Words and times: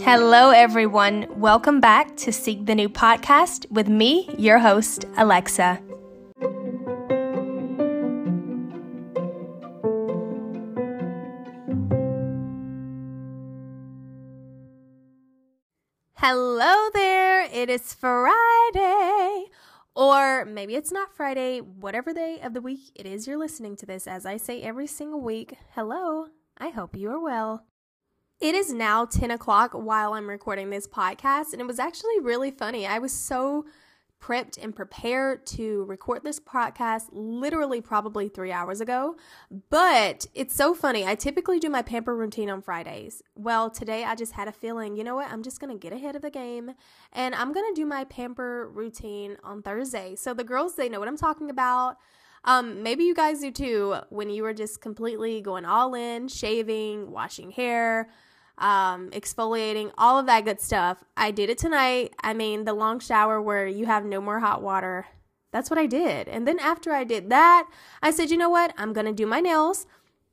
Hello, 0.00 0.50
everyone. 0.50 1.26
Welcome 1.38 1.80
back 1.80 2.16
to 2.18 2.32
Seek 2.32 2.64
the 2.64 2.74
New 2.74 2.88
podcast 2.88 3.70
with 3.70 3.88
me, 3.88 4.26
your 4.38 4.60
host, 4.60 5.04
Alexa. 5.18 5.82
Hello 16.14 16.88
there. 16.94 17.42
It 17.52 17.68
is 17.68 17.92
Friday. 17.92 19.50
Or 19.96 20.44
maybe 20.44 20.74
it's 20.74 20.90
not 20.90 21.14
Friday, 21.14 21.60
whatever 21.60 22.12
day 22.12 22.40
of 22.42 22.52
the 22.52 22.60
week 22.60 22.90
it 22.96 23.06
is 23.06 23.26
you're 23.26 23.38
listening 23.38 23.76
to 23.76 23.86
this. 23.86 24.06
As 24.06 24.26
I 24.26 24.36
say 24.36 24.60
every 24.60 24.88
single 24.88 25.20
week, 25.20 25.54
hello. 25.74 26.26
I 26.58 26.70
hope 26.70 26.96
you 26.96 27.10
are 27.10 27.20
well. 27.20 27.64
It 28.40 28.56
is 28.56 28.72
now 28.72 29.04
10 29.04 29.30
o'clock 29.30 29.72
while 29.72 30.14
I'm 30.14 30.28
recording 30.28 30.70
this 30.70 30.88
podcast, 30.88 31.52
and 31.52 31.60
it 31.60 31.66
was 31.66 31.78
actually 31.78 32.18
really 32.20 32.50
funny. 32.50 32.86
I 32.86 32.98
was 32.98 33.12
so 33.12 33.66
prepped 34.24 34.62
and 34.62 34.74
prepared 34.74 35.44
to 35.46 35.84
record 35.84 36.22
this 36.22 36.40
podcast 36.40 37.08
literally 37.12 37.80
probably 37.80 38.28
three 38.28 38.52
hours 38.52 38.80
ago. 38.80 39.16
But 39.68 40.26
it's 40.34 40.54
so 40.54 40.72
funny. 40.74 41.04
I 41.04 41.14
typically 41.14 41.58
do 41.58 41.68
my 41.68 41.82
pamper 41.82 42.16
routine 42.16 42.48
on 42.48 42.62
Fridays. 42.62 43.22
Well, 43.34 43.68
today 43.68 44.04
I 44.04 44.14
just 44.14 44.32
had 44.32 44.48
a 44.48 44.52
feeling, 44.52 44.96
you 44.96 45.04
know 45.04 45.16
what? 45.16 45.30
I'm 45.30 45.42
just 45.42 45.60
going 45.60 45.72
to 45.72 45.78
get 45.78 45.92
ahead 45.92 46.16
of 46.16 46.22
the 46.22 46.30
game 46.30 46.72
and 47.12 47.34
I'm 47.34 47.52
going 47.52 47.66
to 47.74 47.78
do 47.78 47.84
my 47.84 48.04
pamper 48.04 48.70
routine 48.72 49.36
on 49.44 49.60
Thursday. 49.62 50.16
So 50.16 50.32
the 50.32 50.44
girls, 50.44 50.76
they 50.76 50.88
know 50.88 51.00
what 51.00 51.08
I'm 51.08 51.18
talking 51.18 51.50
about. 51.50 51.98
Um, 52.46 52.82
maybe 52.82 53.04
you 53.04 53.14
guys 53.14 53.40
do 53.40 53.50
too 53.50 53.96
when 54.10 54.30
you 54.30 54.42
were 54.42 54.54
just 54.54 54.80
completely 54.80 55.40
going 55.40 55.64
all 55.64 55.94
in, 55.94 56.28
shaving, 56.28 57.10
washing 57.10 57.50
hair, 57.50 58.10
um, 58.58 59.10
exfoliating, 59.10 59.90
all 59.98 60.18
of 60.18 60.26
that 60.26 60.44
good 60.44 60.60
stuff. 60.60 61.02
I 61.16 61.30
did 61.30 61.50
it 61.50 61.58
tonight. 61.58 62.14
I 62.22 62.34
mean, 62.34 62.64
the 62.64 62.74
long 62.74 63.00
shower 63.00 63.40
where 63.40 63.66
you 63.66 63.86
have 63.86 64.04
no 64.04 64.20
more 64.20 64.40
hot 64.40 64.62
water. 64.62 65.06
That's 65.52 65.70
what 65.70 65.78
I 65.78 65.86
did. 65.86 66.28
And 66.28 66.46
then 66.48 66.58
after 66.58 66.92
I 66.92 67.04
did 67.04 67.30
that, 67.30 67.68
I 68.02 68.10
said, 68.10 68.30
you 68.30 68.36
know 68.36 68.50
what? 68.50 68.74
I'm 68.76 68.92
going 68.92 69.06
to 69.06 69.12
do 69.12 69.26
my 69.26 69.40
nails. 69.40 69.86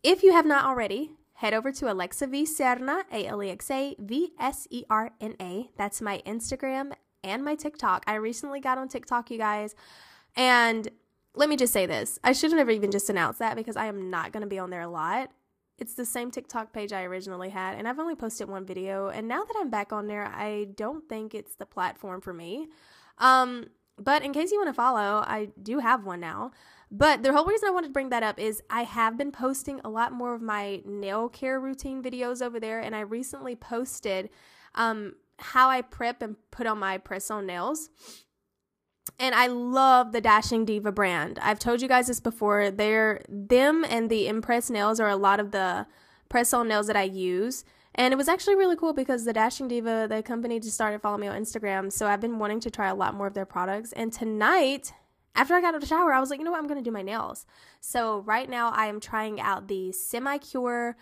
If 0.03 0.23
you 0.23 0.33
have 0.33 0.45
not 0.45 0.65
already, 0.65 1.11
head 1.33 1.53
over 1.53 1.71
to 1.71 1.91
Alexa 1.91 2.27
V 2.27 2.43
Serna, 2.43 3.03
A 3.11 3.25
L 3.27 3.43
E 3.43 3.49
X 3.49 3.69
A 3.69 3.95
V 3.99 4.31
S 4.39 4.67
E 4.69 4.83
R 4.89 5.11
N 5.19 5.35
A. 5.39 5.69
That's 5.77 6.01
my 6.01 6.21
Instagram 6.25 6.93
and 7.23 7.43
my 7.43 7.55
TikTok. 7.55 8.03
I 8.07 8.15
recently 8.15 8.59
got 8.59 8.77
on 8.77 8.87
TikTok, 8.87 9.29
you 9.29 9.37
guys. 9.37 9.75
And 10.35 10.87
let 11.35 11.49
me 11.49 11.55
just 11.55 11.73
say 11.73 11.85
this 11.85 12.19
I 12.23 12.33
shouldn't 12.33 12.59
have 12.59 12.69
even 12.69 12.91
just 12.91 13.09
announced 13.09 13.39
that 13.39 13.55
because 13.55 13.75
I 13.75 13.85
am 13.85 14.09
not 14.09 14.31
going 14.31 14.41
to 14.41 14.47
be 14.47 14.59
on 14.59 14.69
there 14.69 14.81
a 14.81 14.89
lot. 14.89 15.31
It's 15.81 15.95
the 15.95 16.05
same 16.05 16.29
TikTok 16.29 16.73
page 16.73 16.93
I 16.93 17.01
originally 17.05 17.49
had, 17.49 17.75
and 17.75 17.87
I've 17.87 17.97
only 17.97 18.13
posted 18.13 18.47
one 18.47 18.67
video. 18.67 19.07
And 19.07 19.27
now 19.27 19.43
that 19.43 19.55
I'm 19.59 19.71
back 19.71 19.91
on 19.91 20.05
there, 20.05 20.27
I 20.27 20.67
don't 20.75 21.09
think 21.09 21.33
it's 21.33 21.55
the 21.55 21.65
platform 21.65 22.21
for 22.21 22.33
me. 22.33 22.67
Um, 23.17 23.65
but 23.97 24.23
in 24.23 24.31
case 24.31 24.51
you 24.51 24.59
want 24.59 24.69
to 24.69 24.75
follow, 24.75 25.23
I 25.25 25.49
do 25.59 25.79
have 25.79 26.05
one 26.05 26.19
now. 26.19 26.51
But 26.91 27.23
the 27.23 27.33
whole 27.33 27.45
reason 27.45 27.67
I 27.67 27.71
wanted 27.71 27.87
to 27.87 27.93
bring 27.93 28.09
that 28.09 28.21
up 28.21 28.39
is 28.39 28.61
I 28.69 28.83
have 28.83 29.17
been 29.17 29.31
posting 29.31 29.81
a 29.83 29.89
lot 29.89 30.13
more 30.13 30.35
of 30.35 30.41
my 30.43 30.83
nail 30.85 31.29
care 31.29 31.59
routine 31.59 32.03
videos 32.03 32.43
over 32.43 32.59
there, 32.59 32.79
and 32.79 32.95
I 32.95 32.99
recently 32.99 33.55
posted 33.55 34.29
um, 34.75 35.15
how 35.39 35.67
I 35.69 35.81
prep 35.81 36.21
and 36.21 36.35
put 36.51 36.67
on 36.67 36.77
my 36.77 36.99
press 36.99 37.31
on 37.31 37.47
nails. 37.47 37.89
And 39.19 39.35
I 39.35 39.47
love 39.47 40.11
the 40.11 40.21
Dashing 40.21 40.65
Diva 40.65 40.91
brand. 40.91 41.37
I've 41.41 41.59
told 41.59 41.81
you 41.81 41.87
guys 41.87 42.07
this 42.07 42.19
before. 42.19 42.71
They're 42.71 43.21
them 43.29 43.85
and 43.87 44.09
the 44.09 44.27
Impress 44.27 44.69
nails 44.69 44.99
are 44.99 45.09
a 45.09 45.15
lot 45.15 45.39
of 45.39 45.51
the 45.51 45.85
press 46.29 46.53
on 46.53 46.67
nails 46.67 46.87
that 46.87 46.95
I 46.95 47.03
use. 47.03 47.63
And 47.93 48.13
it 48.13 48.17
was 48.17 48.29
actually 48.29 48.55
really 48.55 48.77
cool 48.77 48.93
because 48.93 49.25
the 49.25 49.33
Dashing 49.33 49.67
Diva, 49.67 50.07
the 50.09 50.23
company, 50.23 50.59
just 50.59 50.75
started 50.75 51.01
following 51.01 51.21
me 51.21 51.27
on 51.27 51.41
Instagram. 51.41 51.91
So 51.91 52.07
I've 52.07 52.21
been 52.21 52.39
wanting 52.39 52.61
to 52.61 52.71
try 52.71 52.87
a 52.87 52.95
lot 52.95 53.13
more 53.13 53.27
of 53.27 53.33
their 53.33 53.45
products. 53.45 53.91
And 53.91 54.13
tonight, 54.13 54.93
after 55.35 55.55
I 55.55 55.61
got 55.61 55.69
out 55.69 55.75
of 55.75 55.81
the 55.81 55.87
shower, 55.87 56.13
I 56.13 56.19
was 56.19 56.29
like, 56.29 56.39
you 56.39 56.45
know 56.45 56.51
what? 56.51 56.59
I'm 56.59 56.67
going 56.67 56.81
to 56.81 56.89
do 56.89 56.93
my 56.93 57.01
nails. 57.01 57.45
So 57.81 58.19
right 58.19 58.49
now, 58.49 58.71
I 58.71 58.87
am 58.87 58.99
trying 58.99 59.41
out 59.41 59.67
the 59.67 59.91
Semi 59.91 60.37
Cure 60.37 60.95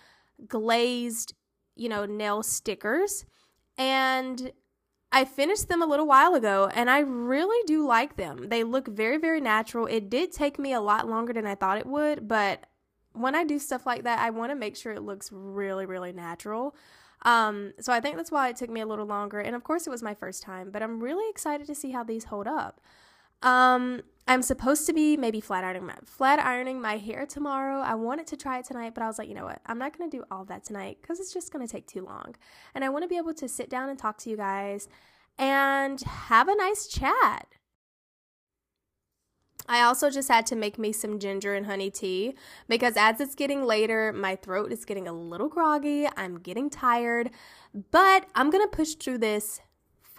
glazed, 0.48 1.34
you 1.76 1.90
know, 1.90 2.06
nail 2.06 2.42
stickers. 2.42 3.26
And 3.78 4.52
I 5.12 5.26
finished 5.26 5.68
them 5.68 5.82
a 5.82 5.88
little 5.88 6.06
while 6.06 6.36
ago 6.36 6.70
and 6.74 6.90
I 6.90 7.00
really 7.00 7.66
do 7.66 7.86
like 7.86 8.16
them. 8.16 8.50
They 8.50 8.64
look 8.64 8.88
very, 8.88 9.18
very 9.18 9.42
natural. 9.42 9.88
It 9.88 10.10
did 10.10 10.32
take 10.32 10.60
me 10.60 10.74
a 10.74 10.82
lot 10.82 11.10
longer 11.10 11.34
than 11.34 11.48
I 11.48 11.56
thought 11.56 11.78
it 11.78 11.88
would, 11.88 12.28
but 12.28 12.66
when 13.14 13.34
I 13.36 13.44
do 13.44 13.58
stuff 13.58 13.86
like 13.86 14.04
that, 14.04 14.20
I 14.20 14.30
want 14.30 14.52
to 14.52 14.56
make 14.56 14.76
sure 14.76 14.94
it 14.94 15.02
looks 15.02 15.32
really, 15.32 15.86
really 15.86 16.12
natural. 16.12 16.76
Um, 17.24 17.74
so 17.80 17.92
I 17.92 18.00
think 18.00 18.18
that's 18.18 18.32
why 18.32 18.50
it 18.50 18.56
took 18.56 18.70
me 18.70 18.82
a 18.82 18.86
little 18.86 19.06
longer. 19.06 19.40
And 19.40 19.56
of 19.56 19.64
course, 19.64 19.88
it 19.88 19.90
was 19.90 20.04
my 20.04 20.14
first 20.14 20.44
time, 20.44 20.70
but 20.72 20.84
I'm 20.84 21.02
really 21.02 21.30
excited 21.30 21.66
to 21.68 21.76
see 21.76 21.92
how 21.92 22.04
these 22.04 22.26
hold 22.26 22.48
up. 22.48 22.80
Um, 23.42 24.02
I'm 24.30 24.44
supposed 24.44 24.86
to 24.86 24.94
be 24.94 25.18
maybe 25.18 25.42
flat 25.42 25.64
ironing 25.64 25.88
my 25.88 25.96
flat 26.06 26.38
ironing 26.38 26.80
my 26.80 26.98
hair 26.98 27.26
tomorrow. 27.26 27.82
I 27.82 27.96
wanted 27.96 28.28
to 28.28 28.38
try 28.38 28.60
it 28.60 28.66
tonight, 28.66 28.94
but 28.94 29.02
I 29.02 29.08
was 29.08 29.18
like, 29.18 29.28
you 29.28 29.34
know 29.34 29.46
what? 29.46 29.60
I'm 29.66 29.80
not 29.80 29.98
gonna 29.98 30.12
do 30.12 30.24
all 30.30 30.46
that 30.46 30.64
tonight 30.64 31.00
because 31.02 31.20
it's 31.20 31.34
just 31.34 31.52
gonna 31.52 31.68
take 31.68 31.88
too 31.88 32.06
long. 32.06 32.36
And 32.76 32.86
I 32.86 32.90
want 32.90 33.04
to 33.04 33.08
be 33.10 33.18
able 33.18 33.34
to 33.34 33.50
sit 33.50 33.72
down 33.72 33.90
and 33.90 33.98
talk 33.98 34.20
to 34.20 34.30
you 34.30 34.38
guys 34.38 34.88
and 35.40 36.00
have 36.02 36.48
a 36.48 36.56
nice 36.56 36.86
chat. 36.86 37.48
I 39.68 39.82
also 39.82 40.12
just 40.12 40.30
had 40.30 40.46
to 40.48 40.56
make 40.56 40.78
me 40.78 40.92
some 40.92 41.18
ginger 41.18 41.56
and 41.56 41.66
honey 41.66 41.90
tea 41.90 42.36
because 42.68 42.98
as 42.98 43.20
it's 43.20 43.34
getting 43.34 43.64
later, 43.64 44.14
my 44.14 44.36
throat 44.36 44.72
is 44.72 44.86
getting 44.86 45.08
a 45.08 45.14
little 45.14 45.50
groggy. 45.50 46.08
I'm 46.18 46.40
getting 46.40 46.70
tired, 46.70 47.30
but 47.92 48.26
I'm 48.34 48.50
going 48.50 48.68
to 48.68 48.76
push 48.76 48.96
through 48.96 49.20
this 49.20 49.62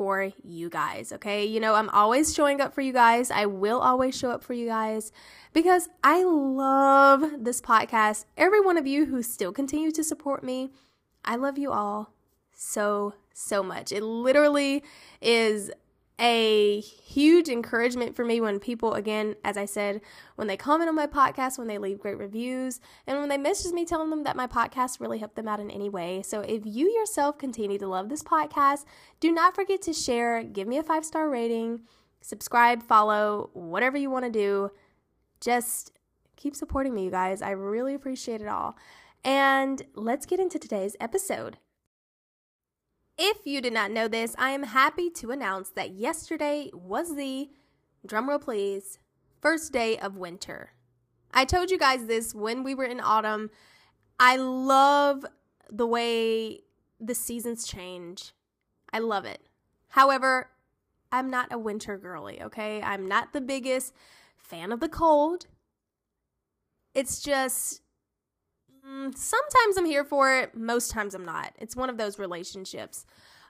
for 0.00 0.30
you 0.42 0.70
guys, 0.70 1.12
okay? 1.12 1.44
You 1.44 1.60
know, 1.60 1.74
I'm 1.74 1.90
always 1.90 2.32
showing 2.32 2.58
up 2.58 2.72
for 2.72 2.80
you 2.80 2.90
guys. 2.90 3.30
I 3.30 3.44
will 3.44 3.80
always 3.80 4.16
show 4.16 4.30
up 4.30 4.42
for 4.42 4.54
you 4.54 4.64
guys 4.64 5.12
because 5.52 5.90
I 6.02 6.24
love 6.24 7.22
this 7.38 7.60
podcast. 7.60 8.24
Every 8.34 8.62
one 8.62 8.78
of 8.78 8.86
you 8.86 9.04
who 9.04 9.22
still 9.22 9.52
continue 9.52 9.90
to 9.90 10.02
support 10.02 10.42
me, 10.42 10.70
I 11.22 11.36
love 11.36 11.58
you 11.58 11.70
all 11.70 12.14
so, 12.50 13.12
so 13.34 13.62
much. 13.62 13.92
It 13.92 14.02
literally 14.02 14.82
is 15.20 15.70
a 16.20 16.80
huge 16.80 17.48
encouragement 17.48 18.14
for 18.14 18.24
me 18.24 18.40
when 18.40 18.60
people, 18.60 18.94
again, 18.94 19.36
as 19.42 19.56
I 19.56 19.64
said, 19.64 20.02
when 20.36 20.46
they 20.48 20.56
comment 20.56 20.88
on 20.88 20.94
my 20.94 21.06
podcast, 21.06 21.58
when 21.58 21.66
they 21.66 21.78
leave 21.78 21.98
great 21.98 22.18
reviews, 22.18 22.78
and 23.06 23.18
when 23.18 23.30
they 23.30 23.38
message 23.38 23.72
me 23.72 23.86
telling 23.86 24.10
them 24.10 24.24
that 24.24 24.36
my 24.36 24.46
podcast 24.46 25.00
really 25.00 25.18
helped 25.18 25.36
them 25.36 25.48
out 25.48 25.60
in 25.60 25.70
any 25.70 25.88
way. 25.88 26.22
So 26.22 26.40
if 26.42 26.62
you 26.66 26.90
yourself 26.90 27.38
continue 27.38 27.78
to 27.78 27.86
love 27.86 28.10
this 28.10 28.22
podcast, 28.22 28.84
do 29.18 29.32
not 29.32 29.54
forget 29.54 29.80
to 29.82 29.94
share, 29.94 30.42
give 30.42 30.68
me 30.68 30.76
a 30.76 30.82
five 30.82 31.04
star 31.04 31.30
rating, 31.30 31.80
subscribe, 32.20 32.82
follow, 32.82 33.50
whatever 33.54 33.96
you 33.96 34.10
want 34.10 34.26
to 34.26 34.30
do. 34.30 34.70
Just 35.40 35.92
keep 36.36 36.54
supporting 36.54 36.94
me, 36.94 37.04
you 37.04 37.10
guys. 37.10 37.40
I 37.40 37.50
really 37.50 37.94
appreciate 37.94 38.42
it 38.42 38.48
all. 38.48 38.76
And 39.24 39.82
let's 39.94 40.26
get 40.26 40.38
into 40.38 40.58
today's 40.58 40.96
episode. 41.00 41.56
If 43.22 43.46
you 43.46 43.60
did 43.60 43.74
not 43.74 43.90
know 43.90 44.08
this, 44.08 44.34
I 44.38 44.52
am 44.52 44.62
happy 44.62 45.10
to 45.10 45.30
announce 45.30 45.68
that 45.72 45.90
yesterday 45.90 46.70
was 46.72 47.16
the, 47.16 47.50
drumroll 48.06 48.40
please, 48.40 48.98
first 49.42 49.74
day 49.74 49.98
of 49.98 50.16
winter. 50.16 50.70
I 51.30 51.44
told 51.44 51.70
you 51.70 51.78
guys 51.78 52.06
this 52.06 52.34
when 52.34 52.64
we 52.64 52.74
were 52.74 52.86
in 52.86 52.98
autumn. 52.98 53.50
I 54.18 54.36
love 54.36 55.26
the 55.70 55.86
way 55.86 56.60
the 56.98 57.14
seasons 57.14 57.66
change. 57.66 58.32
I 58.90 59.00
love 59.00 59.26
it. 59.26 59.42
However, 59.88 60.48
I'm 61.12 61.28
not 61.28 61.52
a 61.52 61.58
winter 61.58 61.98
girly, 61.98 62.40
okay? 62.40 62.80
I'm 62.80 63.06
not 63.06 63.34
the 63.34 63.42
biggest 63.42 63.92
fan 64.38 64.72
of 64.72 64.80
the 64.80 64.88
cold. 64.88 65.46
It's 66.94 67.20
just 67.20 67.82
sometimes 69.14 69.76
I'm 69.76 69.86
here 69.86 70.04
for 70.04 70.34
it, 70.34 70.54
most 70.54 70.90
times 70.90 71.14
I'm 71.14 71.24
not. 71.24 71.52
It's 71.58 71.76
one 71.76 71.90
of 71.90 71.98
those 71.98 72.18
relationships. 72.18 73.06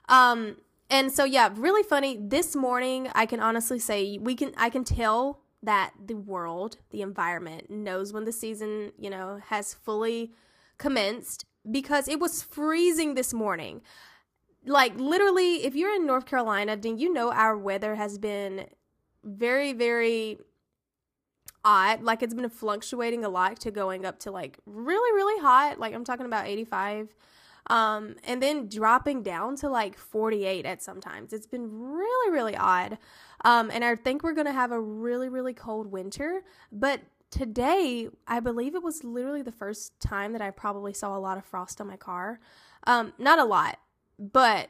Um, 0.09 0.57
and 0.89 1.11
so 1.11 1.23
yeah, 1.23 1.49
really 1.55 1.83
funny. 1.83 2.17
This 2.19 2.55
morning, 2.55 3.09
I 3.15 3.25
can 3.25 3.39
honestly 3.39 3.79
say 3.79 4.17
we 4.17 4.35
can 4.35 4.53
I 4.57 4.69
can 4.69 4.83
tell 4.83 5.39
that 5.63 5.93
the 6.03 6.15
world, 6.15 6.77
the 6.89 7.01
environment 7.01 7.69
knows 7.69 8.11
when 8.11 8.25
the 8.25 8.31
season, 8.31 8.91
you 8.97 9.09
know, 9.09 9.39
has 9.47 9.73
fully 9.73 10.33
commenced 10.77 11.45
because 11.69 12.07
it 12.07 12.19
was 12.19 12.41
freezing 12.41 13.15
this 13.15 13.33
morning. 13.33 13.81
Like 14.65 14.99
literally, 14.99 15.65
if 15.65 15.75
you're 15.75 15.95
in 15.95 16.05
North 16.05 16.25
Carolina, 16.25 16.75
then 16.75 16.97
you 16.97 17.13
know 17.13 17.31
our 17.31 17.57
weather 17.57 17.95
has 17.95 18.17
been 18.17 18.67
very 19.23 19.71
very 19.71 20.39
odd. 21.63 22.03
Like 22.03 22.23
it's 22.23 22.33
been 22.33 22.49
fluctuating 22.49 23.23
a 23.23 23.29
lot 23.29 23.59
to 23.61 23.71
going 23.71 24.05
up 24.05 24.19
to 24.19 24.31
like 24.31 24.59
really, 24.65 25.15
really 25.15 25.41
hot. 25.41 25.79
Like 25.79 25.93
I'm 25.93 26.03
talking 26.03 26.25
about 26.25 26.47
85. 26.47 27.13
Um, 27.67 28.15
and 28.23 28.41
then 28.41 28.67
dropping 28.67 29.21
down 29.21 29.55
to 29.57 29.69
like 29.69 29.97
48 29.97 30.65
at 30.65 30.81
sometimes. 30.81 31.31
It's 31.31 31.45
been 31.45 31.69
really, 31.71 32.31
really 32.31 32.55
odd. 32.55 32.97
Um, 33.45 33.69
and 33.71 33.85
I 33.85 33.95
think 33.95 34.23
we're 34.23 34.33
gonna 34.33 34.51
have 34.51 34.71
a 34.71 34.79
really, 34.79 35.29
really 35.29 35.53
cold 35.53 35.87
winter. 35.87 36.43
But 36.71 37.01
today, 37.29 38.09
I 38.27 38.39
believe 38.39 38.75
it 38.75 38.83
was 38.83 39.03
literally 39.03 39.41
the 39.41 39.51
first 39.51 39.99
time 39.99 40.33
that 40.33 40.41
I 40.41 40.51
probably 40.51 40.93
saw 40.93 41.15
a 41.15 41.19
lot 41.19 41.37
of 41.37 41.45
frost 41.45 41.79
on 41.79 41.87
my 41.87 41.97
car. 41.97 42.39
Um, 42.87 43.13
not 43.17 43.39
a 43.39 43.45
lot, 43.45 43.77
but 44.19 44.69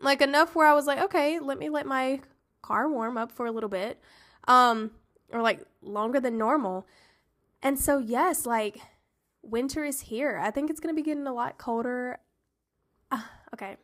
like 0.00 0.22
enough 0.22 0.54
where 0.54 0.66
I 0.66 0.74
was 0.74 0.86
like, 0.86 1.00
okay, 1.00 1.38
let 1.38 1.58
me 1.58 1.68
let 1.68 1.86
my 1.86 2.20
car 2.62 2.88
warm 2.88 3.18
up 3.18 3.32
for 3.32 3.46
a 3.46 3.52
little 3.52 3.68
bit. 3.68 4.00
Um, 4.48 4.92
or 5.32 5.42
like 5.42 5.60
longer 5.82 6.20
than 6.20 6.38
normal. 6.38 6.86
And 7.62 7.78
so, 7.78 7.98
yes, 7.98 8.46
like 8.46 8.80
winter 9.42 9.84
is 9.84 10.02
here. 10.02 10.38
I 10.42 10.50
think 10.50 10.70
it's 10.70 10.80
going 10.80 10.94
to 10.94 11.00
be 11.00 11.04
getting 11.04 11.26
a 11.26 11.32
lot 11.32 11.58
colder. 11.58 12.18
Uh, 13.10 13.22
okay. 13.54 13.76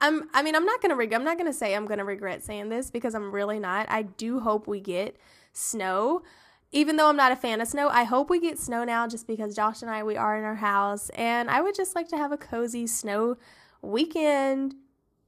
I'm 0.00 0.28
I 0.32 0.42
mean, 0.42 0.54
I'm 0.54 0.64
not 0.64 0.80
going 0.80 0.90
to 0.90 0.96
reg- 0.96 1.12
I'm 1.12 1.24
not 1.24 1.38
going 1.38 1.50
to 1.50 1.56
say 1.56 1.74
I'm 1.74 1.86
going 1.86 1.98
to 1.98 2.04
regret 2.04 2.44
saying 2.44 2.68
this 2.68 2.90
because 2.90 3.14
I'm 3.14 3.32
really 3.32 3.58
not. 3.58 3.90
I 3.90 4.02
do 4.02 4.40
hope 4.40 4.66
we 4.66 4.80
get 4.80 5.16
snow. 5.52 6.22
Even 6.70 6.96
though 6.96 7.08
I'm 7.08 7.16
not 7.16 7.32
a 7.32 7.36
fan 7.36 7.60
of 7.62 7.68
snow, 7.68 7.88
I 7.88 8.04
hope 8.04 8.28
we 8.28 8.40
get 8.40 8.58
snow 8.58 8.84
now 8.84 9.08
just 9.08 9.26
because 9.26 9.56
Josh 9.56 9.80
and 9.80 9.90
I 9.90 10.02
we 10.02 10.16
are 10.16 10.36
in 10.36 10.44
our 10.44 10.56
house 10.56 11.08
and 11.10 11.50
I 11.50 11.62
would 11.62 11.74
just 11.74 11.94
like 11.96 12.08
to 12.08 12.16
have 12.16 12.30
a 12.30 12.36
cozy 12.36 12.86
snow 12.86 13.38
weekend, 13.80 14.74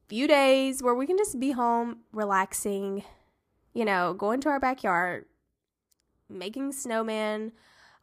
few 0.07 0.29
days 0.29 0.83
where 0.83 0.95
we 0.95 1.07
can 1.07 1.17
just 1.17 1.41
be 1.41 1.53
home 1.53 2.01
relaxing, 2.13 3.05
you 3.75 3.85
know, 3.85 4.15
going 4.15 4.41
to 4.41 4.49
our 4.49 4.61
backyard, 4.61 5.27
making 6.29 6.73
snowman, 6.73 7.53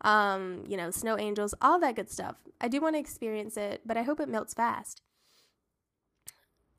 um, 0.02 0.64
you 0.68 0.78
know, 0.78 0.92
snow 0.92 1.18
angels, 1.18 1.54
all 1.62 1.80
that 1.80 1.96
good 1.96 2.10
stuff. 2.10 2.38
I 2.62 2.68
do 2.68 2.82
want 2.82 2.96
to 2.96 3.00
experience 3.00 3.58
it, 3.58 3.82
but 3.86 3.98
I 3.98 4.04
hope 4.04 4.20
it 4.20 4.30
melts 4.30 4.54
fast. 4.54 5.02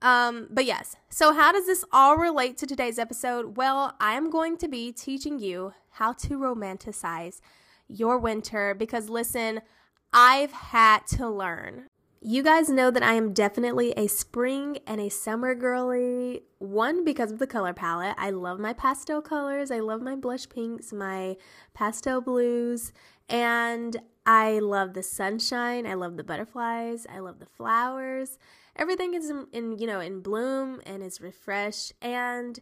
Um, 0.01 0.47
but 0.51 0.65
yes, 0.65 0.95
so 1.09 1.35
how 1.35 1.51
does 1.51 1.67
this 1.67 1.85
all 1.93 2.17
relate 2.17 2.57
to 2.59 2.67
today's 2.67 2.99
episode? 2.99 3.57
Well, 3.57 3.97
I'm 4.01 4.31
going 4.31 4.57
to 4.59 4.69
be 4.69 4.93
teaching 4.93 5.41
you 5.41 5.75
how 5.93 6.13
to 6.13 6.39
romanticize 6.39 7.41
your 7.89 8.19
winter 8.19 8.75
because 8.75 9.09
listen, 9.09 9.61
I've 10.13 10.53
had 10.53 11.07
to 11.09 11.29
learn. 11.29 11.88
You 12.21 12.43
guys 12.43 12.69
know 12.69 12.91
that 12.91 13.03
I 13.03 13.15
am 13.15 13.33
definitely 13.33 13.93
a 13.97 14.09
spring 14.09 14.79
and 14.89 15.01
a 15.01 15.09
summer 15.09 15.55
girly. 15.55 16.43
One, 16.59 17.05
because 17.05 17.31
of 17.31 17.39
the 17.39 17.47
color 17.47 17.73
palette. 17.73 18.17
I 18.19 18.31
love 18.31 18.59
my 18.59 18.73
pastel 18.73 19.23
colors. 19.23 19.71
I 19.71 19.79
love 19.79 20.03
my 20.03 20.17
blush 20.17 20.49
pinks, 20.49 20.93
my 20.93 21.37
pastel 21.75 22.21
blues, 22.21 22.93
and 23.29 23.97
I 24.27 24.59
love 24.59 24.95
the 24.95 25.03
sunshine. 25.05 25.87
I 25.87 25.95
love 25.95 26.17
the 26.17 26.25
butterflies. 26.25 27.07
I 27.09 27.21
love 27.21 27.39
the 27.39 27.47
flowers. 27.47 28.37
Everything 28.75 29.15
is 29.15 29.31
in, 29.31 29.47
in 29.53 29.79
you 29.79 29.87
know, 29.87 30.01
in 30.01 30.21
bloom 30.21 30.81
and 30.85 31.05
is 31.05 31.21
refreshed. 31.21 31.93
And 32.03 32.59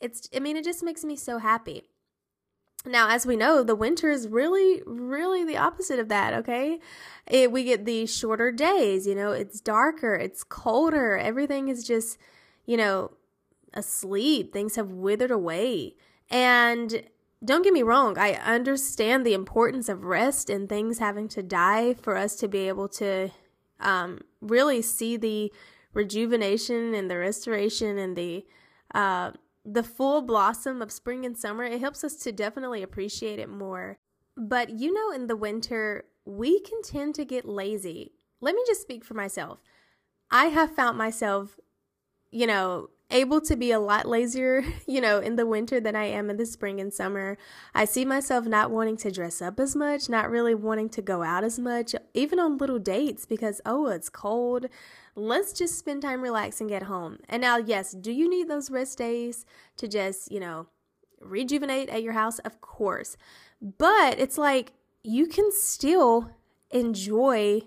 it's, 0.00 0.30
I 0.34 0.40
mean, 0.40 0.56
it 0.56 0.64
just 0.64 0.82
makes 0.82 1.04
me 1.04 1.14
so 1.14 1.36
happy. 1.36 1.82
Now, 2.88 3.10
as 3.10 3.26
we 3.26 3.36
know, 3.36 3.62
the 3.62 3.74
winter 3.74 4.10
is 4.10 4.28
really, 4.28 4.82
really 4.86 5.44
the 5.44 5.58
opposite 5.58 5.98
of 5.98 6.08
that, 6.08 6.32
okay? 6.34 6.80
It, 7.26 7.52
we 7.52 7.64
get 7.64 7.84
these 7.84 8.14
shorter 8.14 8.50
days, 8.50 9.06
you 9.06 9.14
know, 9.14 9.32
it's 9.32 9.60
darker, 9.60 10.14
it's 10.14 10.42
colder, 10.42 11.16
everything 11.16 11.68
is 11.68 11.84
just, 11.84 12.18
you 12.66 12.76
know, 12.76 13.12
asleep. 13.74 14.52
Things 14.52 14.76
have 14.76 14.90
withered 14.90 15.30
away. 15.30 15.94
And 16.30 17.04
don't 17.44 17.62
get 17.62 17.72
me 17.72 17.82
wrong, 17.82 18.18
I 18.18 18.32
understand 18.34 19.24
the 19.24 19.34
importance 19.34 19.88
of 19.88 20.04
rest 20.04 20.50
and 20.50 20.68
things 20.68 20.98
having 20.98 21.28
to 21.28 21.42
die 21.42 21.94
for 21.94 22.16
us 22.16 22.34
to 22.36 22.48
be 22.48 22.66
able 22.68 22.88
to 22.88 23.30
um, 23.80 24.20
really 24.40 24.82
see 24.82 25.16
the 25.16 25.52
rejuvenation 25.94 26.94
and 26.94 27.10
the 27.10 27.18
restoration 27.18 27.98
and 27.98 28.16
the 28.16 28.44
uh, 28.94 29.32
the 29.70 29.82
full 29.82 30.22
blossom 30.22 30.80
of 30.80 30.90
spring 30.90 31.26
and 31.26 31.36
summer, 31.36 31.64
it 31.64 31.80
helps 31.80 32.02
us 32.02 32.16
to 32.16 32.32
definitely 32.32 32.82
appreciate 32.82 33.38
it 33.38 33.50
more. 33.50 33.98
But 34.36 34.70
you 34.70 34.92
know, 34.92 35.10
in 35.10 35.26
the 35.26 35.36
winter, 35.36 36.04
we 36.24 36.60
can 36.60 36.82
tend 36.82 37.14
to 37.16 37.24
get 37.24 37.44
lazy. 37.44 38.12
Let 38.40 38.54
me 38.54 38.62
just 38.66 38.82
speak 38.82 39.04
for 39.04 39.14
myself. 39.14 39.58
I 40.30 40.46
have 40.46 40.74
found 40.74 40.96
myself, 40.96 41.58
you 42.30 42.46
know, 42.46 42.90
able 43.10 43.40
to 43.40 43.56
be 43.56 43.70
a 43.70 43.80
lot 43.80 44.06
lazier, 44.06 44.62
you 44.86 45.00
know, 45.00 45.18
in 45.18 45.36
the 45.36 45.46
winter 45.46 45.80
than 45.80 45.96
I 45.96 46.04
am 46.04 46.30
in 46.30 46.36
the 46.36 46.46
spring 46.46 46.80
and 46.80 46.92
summer. 46.92 47.38
I 47.74 47.84
see 47.84 48.04
myself 48.04 48.46
not 48.46 48.70
wanting 48.70 48.96
to 48.98 49.10
dress 49.10 49.40
up 49.40 49.58
as 49.58 49.74
much, 49.74 50.08
not 50.08 50.30
really 50.30 50.54
wanting 50.54 50.88
to 50.90 51.02
go 51.02 51.22
out 51.22 51.44
as 51.44 51.58
much, 51.58 51.94
even 52.14 52.38
on 52.38 52.58
little 52.58 52.78
dates 52.78 53.26
because, 53.26 53.60
oh, 53.64 53.86
it's 53.86 54.08
cold. 54.08 54.66
Let's 55.14 55.52
just 55.52 55.78
spend 55.78 56.02
time 56.02 56.20
relaxing 56.20 56.72
at 56.72 56.84
home. 56.84 57.18
And 57.28 57.40
now, 57.40 57.56
yes, 57.56 57.92
do 57.92 58.12
you 58.12 58.28
need 58.28 58.48
those 58.48 58.70
rest 58.70 58.98
days 58.98 59.44
to 59.78 59.88
just, 59.88 60.30
you 60.30 60.40
know, 60.40 60.66
rejuvenate 61.20 61.88
at 61.88 62.02
your 62.02 62.12
house? 62.12 62.38
Of 62.40 62.60
course. 62.60 63.16
But 63.60 64.18
it's 64.18 64.38
like 64.38 64.72
you 65.02 65.26
can 65.26 65.50
still 65.50 66.30
enjoy 66.70 67.62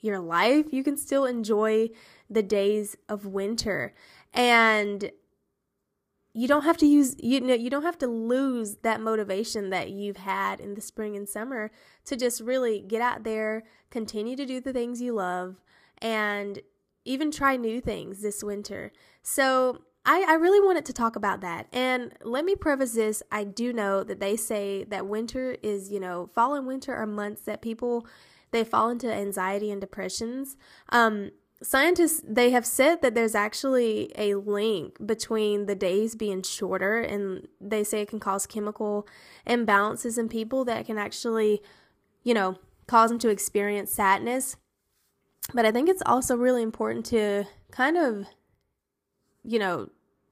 your 0.00 0.18
life. 0.18 0.66
You 0.70 0.82
can 0.82 0.96
still 0.96 1.24
enjoy 1.24 1.90
the 2.30 2.42
days 2.42 2.96
of 3.08 3.26
winter 3.26 3.94
and 4.38 5.10
you 6.32 6.46
don't 6.46 6.62
have 6.62 6.76
to 6.78 6.86
use 6.86 7.16
you 7.18 7.40
know 7.40 7.52
you 7.52 7.68
don't 7.68 7.82
have 7.82 7.98
to 7.98 8.06
lose 8.06 8.76
that 8.82 9.00
motivation 9.00 9.70
that 9.70 9.90
you've 9.90 10.18
had 10.18 10.60
in 10.60 10.74
the 10.74 10.80
spring 10.80 11.16
and 11.16 11.28
summer 11.28 11.70
to 12.04 12.16
just 12.16 12.40
really 12.40 12.80
get 12.80 13.02
out 13.02 13.24
there 13.24 13.64
continue 13.90 14.36
to 14.36 14.46
do 14.46 14.60
the 14.60 14.72
things 14.72 15.02
you 15.02 15.12
love 15.12 15.56
and 15.98 16.60
even 17.04 17.30
try 17.30 17.56
new 17.56 17.80
things 17.80 18.22
this 18.22 18.42
winter 18.42 18.92
so 19.22 19.82
I, 20.06 20.24
I 20.26 20.34
really 20.34 20.64
wanted 20.64 20.86
to 20.86 20.94
talk 20.94 21.16
about 21.16 21.42
that. 21.42 21.66
And 21.70 22.14
let 22.22 22.46
me 22.46 22.54
preface 22.54 22.92
this. 22.92 23.22
I 23.30 23.44
do 23.44 23.74
know 23.74 24.02
that 24.04 24.20
they 24.20 24.36
say 24.36 24.84
that 24.84 25.06
winter 25.06 25.56
is, 25.62 25.90
you 25.90 26.00
know, 26.00 26.30
fall 26.34 26.54
and 26.54 26.66
winter 26.66 26.94
are 26.94 27.04
months 27.04 27.42
that 27.42 27.60
people 27.60 28.06
they 28.50 28.64
fall 28.64 28.88
into 28.88 29.12
anxiety 29.12 29.70
and 29.70 29.82
depressions. 29.82 30.56
Um, 30.88 31.32
scientists 31.62 32.22
they 32.26 32.50
have 32.50 32.64
said 32.64 33.02
that 33.02 33.14
there's 33.14 33.34
actually 33.34 34.12
a 34.16 34.34
link 34.36 34.96
between 35.04 35.66
the 35.66 35.74
days 35.74 36.14
being 36.14 36.42
shorter 36.42 37.00
and 37.00 37.48
they 37.60 37.82
say 37.82 38.02
it 38.02 38.08
can 38.08 38.20
cause 38.20 38.46
chemical 38.46 39.06
imbalances 39.46 40.18
in 40.18 40.28
people 40.28 40.64
that 40.64 40.86
can 40.86 40.98
actually 40.98 41.60
you 42.22 42.32
know 42.32 42.56
cause 42.86 43.10
them 43.10 43.18
to 43.18 43.28
experience 43.28 43.92
sadness. 43.92 44.56
But 45.52 45.64
i 45.64 45.72
think 45.72 45.88
it's 45.88 46.02
also 46.06 46.36
really 46.36 46.62
important 46.62 47.06
to 47.06 47.44
kind 47.70 47.96
of 47.96 48.26
you 49.42 49.58
know 49.58 49.88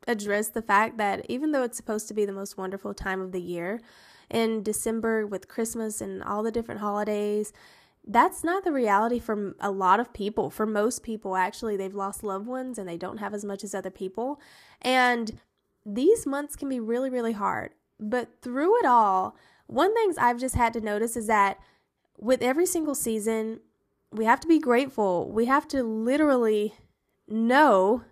address 0.07 0.49
the 0.49 0.63
fact 0.63 0.99
that 0.99 1.27
even 1.29 1.51
though 1.53 1.63
it's 1.63 1.77
supposed 1.77 2.07
to 2.09 2.15
be 2.15 2.25
the 2.25 2.33
most 2.33 2.57
wonderful 2.57 2.95
time 2.95 3.21
of 3.21 3.33
the 3.33 3.41
year 3.41 3.81
in 4.31 4.63
december 4.63 5.27
with 5.27 5.49
christmas 5.49 6.01
and 6.01 6.23
all 6.23 6.43
the 6.43 6.53
different 6.53 6.81
holidays 6.81 7.53
that's 8.07 8.45
not 8.45 8.65
the 8.65 8.73
reality 8.73 9.19
for 9.19 9.55
a 9.61 9.71
lot 9.71 9.99
of 9.99 10.13
people. 10.13 10.49
For 10.51 10.65
most 10.65 11.03
people, 11.03 11.37
actually, 11.37 11.77
they've 11.77 11.95
lost 11.95 12.23
loved 12.23 12.47
ones 12.47 12.79
and 12.79 12.89
they 12.89 12.97
don't 12.97 13.19
have 13.19 13.35
as 13.35 13.45
much 13.45 13.65
as 13.65 13.75
other 13.75 13.91
people. 13.91 14.41
And 14.81 15.41
these 15.85 16.27
months 16.27 16.57
can 16.57 16.69
be 16.69 16.81
really, 16.81 17.11
really 17.11 17.33
hard. 17.33 17.73
But 17.99 18.43
through 18.43 18.79
it 18.79 18.85
all, 18.85 19.37
one 19.67 19.95
thing 19.95 20.13
I've 20.19 20.39
just 20.39 20.55
had 20.55 20.73
to 20.75 20.81
notice 20.81 21.17
is 21.17 21.27
that 21.27 21.59
with 22.19 22.43
every 22.43 22.67
single 22.67 22.95
season, 22.95 23.61
we 24.13 24.25
have 24.25 24.41
to 24.41 24.49
be 24.49 24.59
grateful. 24.59 25.31
We 25.31 25.47
have 25.47 25.67
to 25.69 25.83
literally 25.83 26.75
know, 27.29 28.03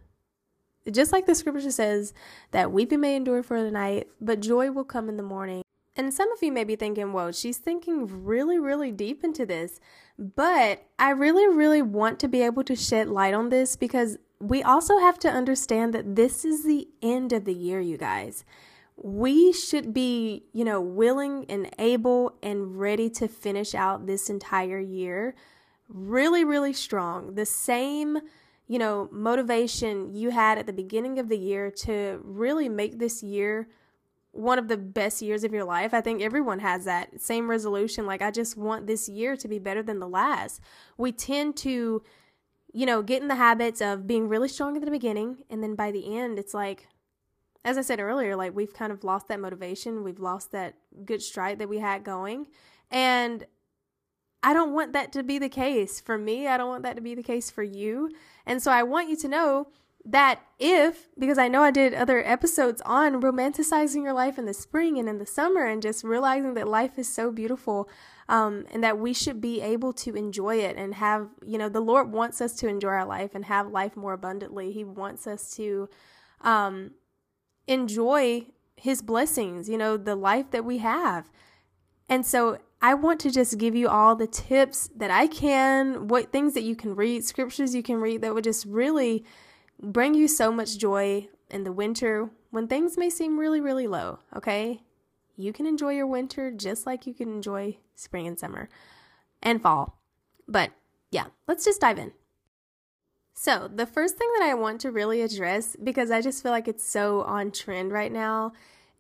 just 0.91 1.13
like 1.13 1.27
the 1.27 1.35
scripture 1.35 1.71
says, 1.71 2.13
that 2.51 2.73
weeping 2.73 3.01
may 3.01 3.17
endure 3.17 3.43
for 3.43 3.63
the 3.63 3.71
night, 3.71 4.09
but 4.21 4.41
joy 4.41 4.71
will 4.71 4.85
come 4.85 5.09
in 5.09 5.17
the 5.17 5.23
morning. 5.23 5.64
And 5.97 6.13
some 6.13 6.31
of 6.33 6.43
you 6.43 6.51
may 6.51 6.65
be 6.65 6.77
thinking, 6.77 7.13
whoa, 7.13 7.31
she's 7.31 7.59
thinking 7.59 8.25
really, 8.25 8.59
really 8.59 8.91
deep 8.91 9.23
into 9.23 9.47
this. 9.47 9.79
But 10.19 10.85
I 10.99 11.11
really, 11.11 11.47
really 11.47 11.83
want 11.83 12.19
to 12.21 12.29
be 12.29 12.43
able 12.43 12.65
to 12.65 12.75
shed 12.75 13.09
light 13.09 13.35
on 13.35 13.49
this 13.49 13.77
because 13.77 14.19
we 14.41 14.63
also 14.63 14.99
have 14.99 15.19
to 15.21 15.31
understand 15.31 15.95
that 15.95 16.17
this 16.17 16.45
is 16.45 16.65
the 16.65 16.89
end 17.03 17.33
of 17.33 17.45
the 17.45 17.55
year, 17.55 17.81
you 17.81 17.97
guys. 17.97 18.45
We 18.97 19.53
should 19.53 19.95
be, 19.95 20.45
you 20.53 20.65
know, 20.65 20.81
willing 20.81 21.47
and 21.49 21.71
able 21.79 22.37
and 22.43 22.79
ready 22.79 23.09
to 23.11 23.29
finish 23.29 23.75
out 23.75 24.07
this 24.07 24.29
entire 24.29 24.81
year 24.81 25.35
really, 25.89 26.45
really 26.45 26.73
strong. 26.73 27.35
The 27.35 27.47
same, 27.47 28.19
you 28.67 28.79
know, 28.79 29.09
motivation 29.13 30.15
you 30.15 30.31
had 30.31 30.59
at 30.59 30.67
the 30.67 30.73
beginning 30.73 31.19
of 31.19 31.29
the 31.29 31.39
year 31.39 31.71
to 31.71 32.21
really 32.25 32.69
make 32.69 32.99
this 32.99 33.23
year 33.23 33.69
one 34.35 34.59
of 34.59 34.67
the 34.69 34.77
best 34.77 35.23
years 35.23 35.45
of 35.45 35.53
your 35.53 35.65
life. 35.65 35.95
I 35.95 36.01
think 36.01 36.21
everyone 36.21 36.59
has 36.59 36.85
that 36.85 37.21
same 37.21 37.49
resolution. 37.49 38.05
Like, 38.05 38.21
I 38.21 38.31
just 38.31 38.57
want 38.57 38.87
this 38.87 39.09
year 39.09 39.37
to 39.37 39.49
be 39.49 39.59
better 39.59 39.83
than 39.83 40.01
the 40.01 40.09
last. 40.09 40.61
We 40.99 41.13
tend 41.13 41.57
to, 41.59 42.03
you 42.73 42.87
know, 42.87 43.01
get 43.01 43.23
in 43.23 43.29
the 43.29 43.37
habits 43.37 43.81
of 43.81 44.07
being 44.07 44.29
really 44.29 44.49
strong 44.49 44.77
at 44.77 44.85
the 44.85 44.91
beginning. 44.91 45.39
And 45.49 45.63
then 45.63 45.77
by 45.77 45.93
the 45.93 46.19
end, 46.19 46.39
it's 46.39 46.53
like, 46.53 46.89
as 47.65 47.79
I 47.79 47.83
said 47.83 48.01
earlier, 48.01 48.35
like 48.35 48.55
we've 48.55 48.75
kind 48.75 48.93
of 48.93 49.05
lost 49.05 49.29
that 49.29 49.41
motivation. 49.41 50.03
We've 50.03 50.21
lost 50.21 50.51
that 50.51 50.75
good 51.05 51.23
stride 51.23 51.61
that 51.61 51.69
we 51.69 51.79
had 51.79 52.03
going. 52.03 52.49
And 52.91 53.47
I 54.43 54.53
don't 54.53 54.75
want 54.75 54.93
that 54.95 55.13
to 55.13 55.23
be 55.23 55.39
the 55.39 55.49
case 55.49 56.01
for 56.01 56.19
me. 56.19 56.49
I 56.49 56.59
don't 56.59 56.69
want 56.69 56.83
that 56.83 56.97
to 56.97 57.03
be 57.03 57.15
the 57.15 57.23
case 57.23 57.51
for 57.51 57.63
you. 57.63 58.11
And 58.45 58.61
so 58.63 58.73
I 58.73 58.83
want 58.83 59.09
you 59.09 59.17
to 59.19 59.29
know 59.29 59.69
that 60.05 60.41
if, 60.59 61.09
because 61.19 61.39
I 61.39 61.49
know 61.49 61.63
I 61.63 61.71
did 61.71 61.95
other 61.95 62.23
episodes 62.27 62.83
on 62.85 63.23
romanticizing 63.23 64.03
your 64.03 64.13
life 64.13 64.39
in 64.39 64.45
the 64.45 64.53
spring 64.53 64.99
and 64.99 65.09
in 65.09 65.19
the 65.19 65.27
summer 65.27 65.67
and 65.67 65.81
just 65.81 66.05
realizing 66.05 66.55
that 66.55 66.69
life 66.69 66.99
is 66.99 67.13
so 67.13 67.31
beautiful 67.31 67.89
um, 68.29 68.67
and 68.71 68.85
that 68.85 68.99
we 68.99 69.15
should 69.15 69.41
be 69.41 69.63
able 69.63 69.95
to 69.95 70.15
enjoy 70.15 70.57
it 70.57 70.77
and 70.77 70.95
have, 70.95 71.29
you 71.45 71.57
know, 71.57 71.71
the 71.71 71.81
Lord 71.81 72.13
wants 72.13 72.41
us 72.43 72.55
to 72.57 72.69
enjoy 72.69 72.89
our 72.89 73.07
life 73.07 73.35
and 73.35 73.47
have 73.47 73.69
life 73.69 73.97
more 73.97 74.13
abundantly. 74.13 74.73
He 74.73 74.85
wants 74.85 75.27
us 75.27 75.51
to 75.57 75.89
um, 76.43 76.91
enjoy 77.67 78.47
His 78.77 79.01
blessings, 79.01 79.71
you 79.71 79.79
know, 79.79 79.97
the 79.97 80.17
life 80.17 80.51
that 80.51 80.67
we 80.67 80.79
have. 80.79 81.31
And 82.11 82.27
so 82.27 82.59
I 82.83 82.93
want 82.93 83.21
to 83.21 83.31
just 83.31 83.57
give 83.57 83.75
you 83.75 83.89
all 83.89 84.15
the 84.15 84.27
tips 84.27 84.91
that 84.95 85.11
I 85.11 85.27
can, 85.27 86.09
what 86.09 86.31
things 86.31 86.53
that 86.53 86.63
you 86.63 86.77
can 86.77 86.95
read, 86.95 87.25
scriptures 87.25 87.75
you 87.75 87.83
can 87.83 87.97
read 87.97 88.21
that 88.21 88.35
would 88.35 88.45
just 88.45 88.67
really 88.67 89.25
bring 89.81 90.15
you 90.15 90.29
so 90.29 90.51
much 90.51 90.79
joy 90.79 91.29
in 91.51 91.65
the 91.65 91.73
winter 91.73 92.31
when 92.51 92.69
things 92.69 92.97
may 92.97 93.11
seem 93.11 93.39
really, 93.39 93.61
really 93.61 93.87
low, 93.87 94.19
okay? 94.35 94.83
You 95.37 95.53
can 95.53 95.67
enjoy 95.67 95.95
your 95.95 96.07
winter 96.07 96.51
just 96.51 96.87
like 96.87 97.07
you 97.07 97.15
can 97.15 97.29
enjoy 97.29 97.79
spring 97.95 98.27
and 98.27 98.39
summer 98.39 98.69
and 99.43 99.61
fall. 99.61 99.99
But 100.47 100.71
yeah, 101.11 101.27
let's 101.47 101.65
just 101.65 101.81
dive 101.81 101.99
in. 101.99 102.13
So, 103.37 103.69
the 103.73 103.87
first 103.87 104.17
thing 104.17 104.31
that 104.39 104.49
I 104.49 104.55
want 104.55 104.81
to 104.83 104.93
really 104.93 105.21
address, 105.21 105.77
because 105.83 106.13
I 106.13 106.21
just 106.21 106.43
feel 106.43 106.53
like 106.53 106.69
it's 106.69 106.87
so 106.87 107.23
on 107.23 107.51
trend 107.51 107.91
right 107.91 108.13
now, 108.13 108.53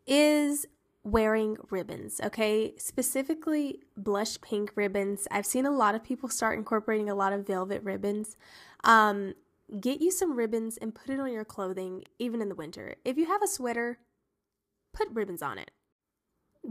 is 0.08 0.66
wearing 1.04 1.56
ribbons, 1.70 2.20
okay? 2.24 2.74
Specifically, 2.76 3.80
blush 3.96 4.40
pink 4.40 4.72
ribbons. 4.74 5.28
I've 5.30 5.46
seen 5.46 5.66
a 5.66 5.70
lot 5.70 5.94
of 5.94 6.02
people 6.02 6.28
start 6.28 6.58
incorporating 6.58 7.08
a 7.08 7.14
lot 7.14 7.32
of 7.32 7.46
velvet 7.46 7.82
ribbons. 7.84 8.36
Um, 8.82 9.34
get 9.80 10.00
you 10.00 10.10
some 10.10 10.36
ribbons 10.36 10.76
and 10.76 10.94
put 10.94 11.10
it 11.10 11.20
on 11.20 11.32
your 11.32 11.44
clothing, 11.44 12.04
even 12.18 12.40
in 12.40 12.48
the 12.48 12.54
winter. 12.54 12.96
If 13.04 13.16
you 13.16 13.26
have 13.26 13.42
a 13.42 13.48
sweater, 13.48 13.98
put 14.92 15.08
ribbons 15.12 15.42
on 15.42 15.58
it. 15.58 15.70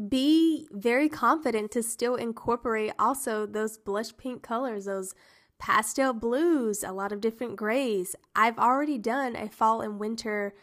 Be 0.10 0.67
very 0.72 1.10
confident 1.10 1.72
to 1.72 1.83
still 1.83 2.15
incorporate 2.15 2.93
also 2.98 3.45
those 3.45 3.77
blush 3.77 4.15
pink 4.17 4.41
colors, 4.41 4.86
those 4.86 5.13
pastel 5.60 6.13
blues, 6.13 6.83
a 6.83 6.91
lot 6.91 7.12
of 7.12 7.22
different 7.22 7.55
grays. 7.55 8.15
I've 8.36 8.57
already 8.57 8.98
done 8.98 9.36
a 9.36 9.50
fall 9.50 9.81
and 9.81 10.00
winter 10.00 10.55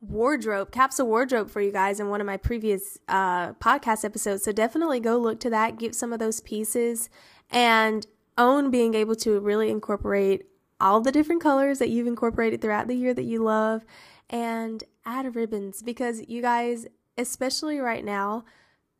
wardrobe, 0.00 0.72
capsule 0.72 1.06
wardrobe 1.06 1.48
for 1.48 1.60
you 1.60 1.70
guys 1.70 2.00
in 2.00 2.08
one 2.08 2.20
of 2.20 2.26
my 2.26 2.36
previous 2.36 2.98
uh, 3.06 3.52
podcast 3.54 4.04
episodes. 4.04 4.42
So 4.42 4.50
definitely 4.50 4.98
go 4.98 5.16
look 5.16 5.38
to 5.40 5.50
that, 5.50 5.78
get 5.78 5.94
some 5.94 6.12
of 6.12 6.18
those 6.18 6.40
pieces, 6.40 7.08
and 7.50 8.04
own 8.36 8.70
being 8.70 8.94
able 8.94 9.14
to 9.16 9.38
really 9.38 9.70
incorporate 9.70 10.42
all 10.82 11.00
the 11.00 11.12
different 11.12 11.40
colors 11.40 11.78
that 11.78 11.88
you've 11.88 12.06
incorporated 12.06 12.60
throughout 12.60 12.88
the 12.88 12.96
year 12.96 13.14
that 13.14 13.22
you 13.22 13.42
love 13.42 13.84
and 14.28 14.84
add 15.06 15.34
ribbons 15.34 15.82
because 15.82 16.22
you 16.28 16.42
guys, 16.42 16.86
especially 17.16 17.78
right 17.78 18.04
now, 18.04 18.44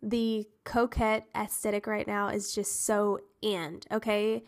the 0.03 0.47
coquette 0.65 1.27
aesthetic 1.35 1.87
right 1.87 2.07
now 2.07 2.29
is 2.29 2.55
just 2.55 2.85
so 2.85 3.21
in, 3.41 3.81
okay? 3.91 4.43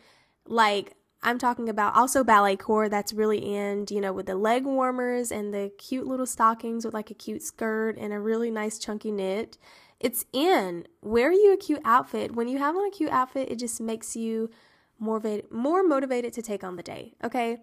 Like, 0.46 0.94
I'm 1.22 1.38
talking 1.38 1.68
about 1.68 1.96
also 1.96 2.22
ballet 2.22 2.56
core 2.56 2.88
that's 2.88 3.14
really 3.14 3.38
in, 3.38 3.86
you 3.88 4.00
know, 4.00 4.12
with 4.12 4.26
the 4.26 4.34
leg 4.34 4.64
warmers 4.64 5.32
and 5.32 5.54
the 5.54 5.72
cute 5.78 6.06
little 6.06 6.26
stockings 6.26 6.84
with 6.84 6.92
like 6.92 7.10
a 7.10 7.14
cute 7.14 7.42
skirt 7.42 7.96
and 7.96 8.12
a 8.12 8.20
really 8.20 8.50
nice 8.50 8.78
chunky 8.78 9.10
knit. 9.10 9.56
It's 10.00 10.26
in. 10.34 10.86
Wear 11.00 11.32
you 11.32 11.54
a 11.54 11.56
cute 11.56 11.80
outfit. 11.84 12.34
When 12.34 12.46
you 12.46 12.58
have 12.58 12.76
on 12.76 12.86
a 12.86 12.90
cute 12.90 13.10
outfit, 13.10 13.50
it 13.50 13.58
just 13.58 13.80
makes 13.80 14.14
you 14.14 14.50
more, 14.98 15.20
more 15.50 15.82
motivated 15.82 16.32
to 16.34 16.42
take 16.42 16.64
on 16.64 16.76
the 16.76 16.82
day, 16.82 17.14
okay? 17.22 17.58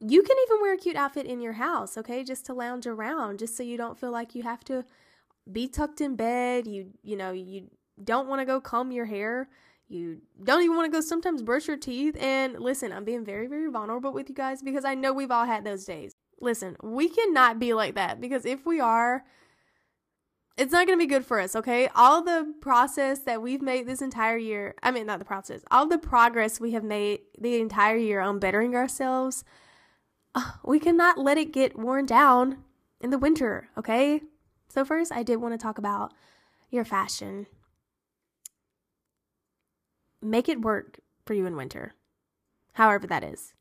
You 0.00 0.22
can 0.22 0.36
even 0.46 0.62
wear 0.62 0.74
a 0.74 0.78
cute 0.78 0.96
outfit 0.96 1.26
in 1.26 1.40
your 1.40 1.54
house, 1.54 1.98
okay? 1.98 2.24
Just 2.24 2.46
to 2.46 2.54
lounge 2.54 2.86
around, 2.86 3.38
just 3.38 3.56
so 3.56 3.62
you 3.62 3.76
don't 3.76 3.98
feel 3.98 4.10
like 4.10 4.34
you 4.34 4.42
have 4.42 4.64
to 4.64 4.84
be 5.50 5.68
tucked 5.68 6.00
in 6.00 6.16
bed. 6.16 6.66
You, 6.66 6.92
you 7.02 7.16
know, 7.16 7.32
you 7.32 7.70
don't 8.02 8.28
want 8.28 8.40
to 8.40 8.46
go 8.46 8.60
comb 8.60 8.92
your 8.92 9.06
hair. 9.06 9.48
You 9.88 10.22
don't 10.42 10.62
even 10.62 10.76
want 10.76 10.90
to 10.90 10.96
go 10.96 11.00
sometimes 11.00 11.42
brush 11.42 11.66
your 11.66 11.76
teeth. 11.76 12.16
And 12.20 12.58
listen, 12.60 12.92
I'm 12.92 13.04
being 13.04 13.24
very, 13.24 13.46
very 13.46 13.68
vulnerable 13.68 14.12
with 14.12 14.28
you 14.28 14.34
guys 14.34 14.62
because 14.62 14.84
I 14.84 14.94
know 14.94 15.12
we've 15.12 15.30
all 15.30 15.46
had 15.46 15.64
those 15.64 15.84
days. 15.84 16.12
Listen, 16.40 16.76
we 16.82 17.08
cannot 17.08 17.58
be 17.58 17.74
like 17.74 17.96
that 17.96 18.20
because 18.20 18.46
if 18.46 18.64
we 18.64 18.80
are, 18.80 19.24
it's 20.60 20.72
not 20.72 20.86
going 20.86 20.98
to 20.98 21.02
be 21.02 21.08
good 21.08 21.24
for 21.24 21.40
us, 21.40 21.56
okay? 21.56 21.88
All 21.94 22.22
the 22.22 22.52
process 22.60 23.20
that 23.20 23.40
we've 23.40 23.62
made 23.62 23.86
this 23.86 24.02
entire 24.02 24.36
year, 24.36 24.74
I 24.82 24.90
mean, 24.90 25.06
not 25.06 25.18
the 25.18 25.24
process, 25.24 25.62
all 25.70 25.88
the 25.88 25.96
progress 25.96 26.60
we 26.60 26.72
have 26.72 26.84
made 26.84 27.20
the 27.40 27.58
entire 27.58 27.96
year 27.96 28.20
on 28.20 28.38
bettering 28.38 28.76
ourselves, 28.76 29.42
uh, 30.34 30.52
we 30.62 30.78
cannot 30.78 31.16
let 31.16 31.38
it 31.38 31.54
get 31.54 31.78
worn 31.78 32.04
down 32.04 32.58
in 33.00 33.08
the 33.08 33.16
winter, 33.16 33.70
okay? 33.78 34.20
So, 34.68 34.84
first, 34.84 35.10
I 35.12 35.22
did 35.22 35.36
want 35.36 35.54
to 35.54 35.58
talk 35.58 35.78
about 35.78 36.12
your 36.68 36.84
fashion. 36.84 37.46
Make 40.20 40.46
it 40.46 40.60
work 40.60 41.00
for 41.24 41.32
you 41.32 41.46
in 41.46 41.56
winter, 41.56 41.94
however 42.74 43.06
that 43.06 43.24
is. 43.24 43.54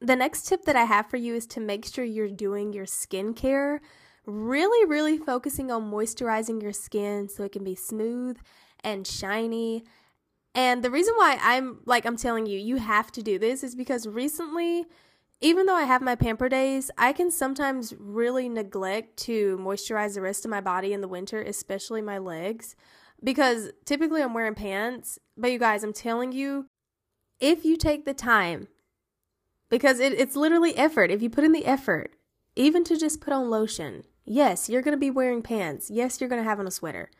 The 0.00 0.14
next 0.14 0.46
tip 0.46 0.64
that 0.66 0.76
I 0.76 0.84
have 0.84 1.10
for 1.10 1.16
you 1.16 1.34
is 1.34 1.46
to 1.48 1.60
make 1.60 1.86
sure 1.86 2.04
you're 2.04 2.28
doing 2.28 2.72
your 2.72 2.86
skincare 2.86 3.80
really, 4.26 4.86
really 4.88 5.18
focusing 5.18 5.70
on 5.70 5.90
moisturizing 5.90 6.62
your 6.62 6.72
skin 6.72 7.28
so 7.28 7.44
it 7.44 7.52
can 7.52 7.64
be 7.64 7.74
smooth 7.74 8.38
and 8.84 9.06
shiny. 9.06 9.84
And 10.54 10.82
the 10.82 10.90
reason 10.90 11.14
why 11.16 11.38
I'm 11.40 11.80
like, 11.86 12.06
I'm 12.06 12.16
telling 12.16 12.46
you, 12.46 12.58
you 12.58 12.76
have 12.76 13.10
to 13.12 13.22
do 13.22 13.38
this 13.38 13.64
is 13.64 13.74
because 13.74 14.06
recently, 14.06 14.84
even 15.40 15.66
though 15.66 15.74
I 15.74 15.84
have 15.84 16.02
my 16.02 16.14
pamper 16.14 16.48
days, 16.48 16.90
I 16.96 17.12
can 17.12 17.30
sometimes 17.30 17.94
really 17.98 18.48
neglect 18.48 19.16
to 19.18 19.58
moisturize 19.58 20.14
the 20.14 20.20
rest 20.20 20.44
of 20.44 20.50
my 20.50 20.60
body 20.60 20.92
in 20.92 21.00
the 21.00 21.08
winter, 21.08 21.40
especially 21.42 22.00
my 22.00 22.18
legs, 22.18 22.76
because 23.24 23.70
typically 23.84 24.22
I'm 24.22 24.34
wearing 24.34 24.54
pants. 24.54 25.18
But 25.36 25.50
you 25.50 25.58
guys, 25.58 25.82
I'm 25.82 25.92
telling 25.92 26.32
you, 26.32 26.66
if 27.40 27.64
you 27.64 27.76
take 27.76 28.04
the 28.04 28.14
time, 28.14 28.68
because 29.68 29.98
it, 29.98 30.12
it's 30.12 30.36
literally 30.36 30.76
effort, 30.76 31.10
if 31.10 31.22
you 31.22 31.30
put 31.30 31.44
in 31.44 31.52
the 31.52 31.66
effort, 31.66 32.14
even 32.54 32.84
to 32.84 32.96
just 32.96 33.20
put 33.20 33.32
on 33.32 33.50
lotion, 33.50 34.04
Yes, 34.24 34.68
you're 34.68 34.82
going 34.82 34.96
to 34.96 35.00
be 35.00 35.10
wearing 35.10 35.42
pants. 35.42 35.90
Yes, 35.90 36.20
you're 36.20 36.30
going 36.30 36.42
to 36.42 36.48
have 36.48 36.60
on 36.60 36.66
a 36.66 36.70
sweater. 36.70 37.10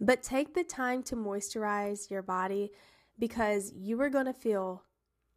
But 0.00 0.22
take 0.22 0.54
the 0.54 0.64
time 0.64 1.02
to 1.04 1.16
moisturize 1.16 2.10
your 2.10 2.22
body 2.22 2.70
because 3.18 3.72
you 3.74 4.00
are 4.00 4.10
going 4.10 4.26
to 4.26 4.32
feel 4.32 4.84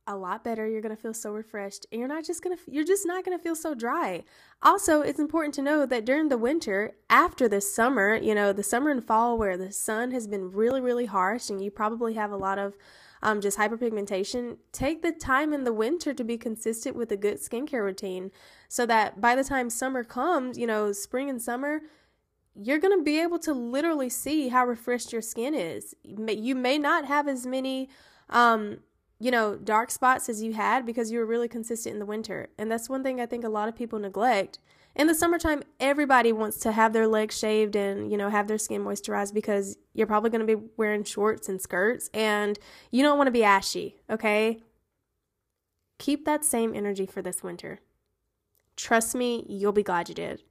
a 0.08 0.16
lot 0.16 0.44
better. 0.44 0.68
You're 0.68 0.82
going 0.82 0.96
to 0.96 1.02
feel 1.02 1.14
so 1.14 1.32
refreshed 1.32 1.86
and 1.92 2.00
you're 2.00 2.08
not 2.08 2.26
just 2.26 2.44
going 2.44 2.58
to 2.58 2.64
you're 2.72 2.86
just 2.86 3.06
not 3.06 3.26
going 3.26 3.38
to 3.38 3.44
feel 3.44 3.56
so 3.56 3.76
dry. 3.76 4.24
Also, 4.62 5.02
it's 5.02 5.20
important 5.20 5.54
to 5.56 5.62
know 5.62 5.86
that 5.86 6.06
during 6.06 6.30
the 6.30 6.38
winter, 6.38 6.96
after 7.10 7.48
the 7.48 7.62
summer, 7.62 8.16
you 8.16 8.34
know, 8.34 8.54
the 8.54 8.64
summer 8.64 8.90
and 8.90 9.04
fall 9.04 9.38
where 9.38 9.58
the 9.58 9.72
sun 9.72 10.12
has 10.12 10.28
been 10.28 10.52
really 10.52 10.82
really 10.82 11.06
harsh 11.06 11.50
and 11.50 11.64
you 11.64 11.70
probably 11.70 12.14
have 12.14 12.32
a 12.32 12.38
lot 12.38 12.58
of 12.58 12.76
um, 13.22 13.42
just 13.42 13.58
hyperpigmentation, 13.58 14.58
take 14.72 15.02
the 15.02 15.12
time 15.12 15.54
in 15.54 15.64
the 15.64 15.74
winter 15.74 16.14
to 16.14 16.24
be 16.24 16.38
consistent 16.38 16.96
with 16.96 17.12
a 17.12 17.18
good 17.18 17.38
skincare 17.38 17.84
routine 17.84 18.32
so 18.68 18.86
that 18.86 19.20
by 19.20 19.36
the 19.36 19.44
time 19.44 19.70
summer 19.70 20.04
comes, 20.04 20.58
you 20.58 20.68
know, 20.68 20.92
spring 20.92 21.30
and 21.30 21.42
summer, 21.42 21.82
you're 22.60 22.80
going 22.80 22.98
to 22.98 23.04
be 23.04 23.20
able 23.20 23.40
to 23.40 23.54
literally 23.54 24.10
see 24.10 24.50
how 24.50 24.66
refreshed 24.66 25.14
your 25.14 25.22
skin 25.22 25.54
is. 25.54 25.96
You 26.04 26.56
may 26.56 26.78
not 26.78 27.06
have 27.06 27.28
as 27.28 27.46
many, 27.46 27.90
um, 28.30 28.80
you 29.20 29.32
know, 29.32 29.56
dark 29.56 29.92
spots 29.92 30.30
as 30.30 30.42
you 30.42 30.54
had 30.54 30.86
because 30.86 31.12
you 31.12 31.20
were 31.20 31.26
really 31.26 31.48
consistent 31.48 31.94
in 31.94 32.00
the 32.00 32.06
winter. 32.06 32.50
And 32.58 32.72
that's 32.72 32.90
one 32.90 33.04
thing 33.04 33.20
I 33.20 33.26
think 33.26 33.44
a 33.44 33.50
lot 33.50 33.68
of 33.68 33.76
people 33.76 34.00
neglect 34.00 34.60
in 34.98 35.06
the 35.06 35.14
summertime, 35.14 35.62
everybody 35.80 36.34
wants 36.34 36.58
to 36.62 36.72
have 36.72 36.92
their 36.92 37.08
legs 37.08 37.38
shaved 37.38 37.76
and, 37.76 38.12
you 38.12 38.18
know, 38.18 38.30
have 38.30 38.48
their 38.48 38.58
skin 38.58 38.84
moisturized 38.84 39.32
because 39.32 39.78
you're 39.94 40.08
probably 40.08 40.32
going 40.32 40.46
to 40.46 40.58
be 40.58 40.64
wearing 40.76 41.04
shorts 41.04 41.48
and 41.48 41.62
skirts 41.62 42.10
and 42.16 42.58
you 42.90 43.04
don't 43.04 43.18
want 43.18 43.28
to 43.28 43.32
be 43.32 43.44
ashy, 43.44 43.98
okay? 44.10 44.60
Keep 46.00 46.26
that 46.26 46.44
same 46.44 46.74
energy 46.74 47.06
for 47.06 47.22
this 47.22 47.44
winter. 47.44 47.80
Trust 48.76 49.14
me, 49.14 49.46
you'll 49.48 49.72
be 49.72 49.84
glad 49.84 50.10
you 50.10 50.16
did. 50.16 50.42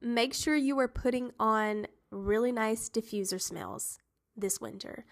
Make 0.00 0.32
sure 0.32 0.56
you 0.56 0.78
are 0.78 0.88
putting 0.88 1.32
on 1.38 1.88
really 2.10 2.50
nice 2.50 2.88
diffuser 2.88 3.40
smells 3.40 3.98
this 4.34 4.58
winter. 4.58 5.04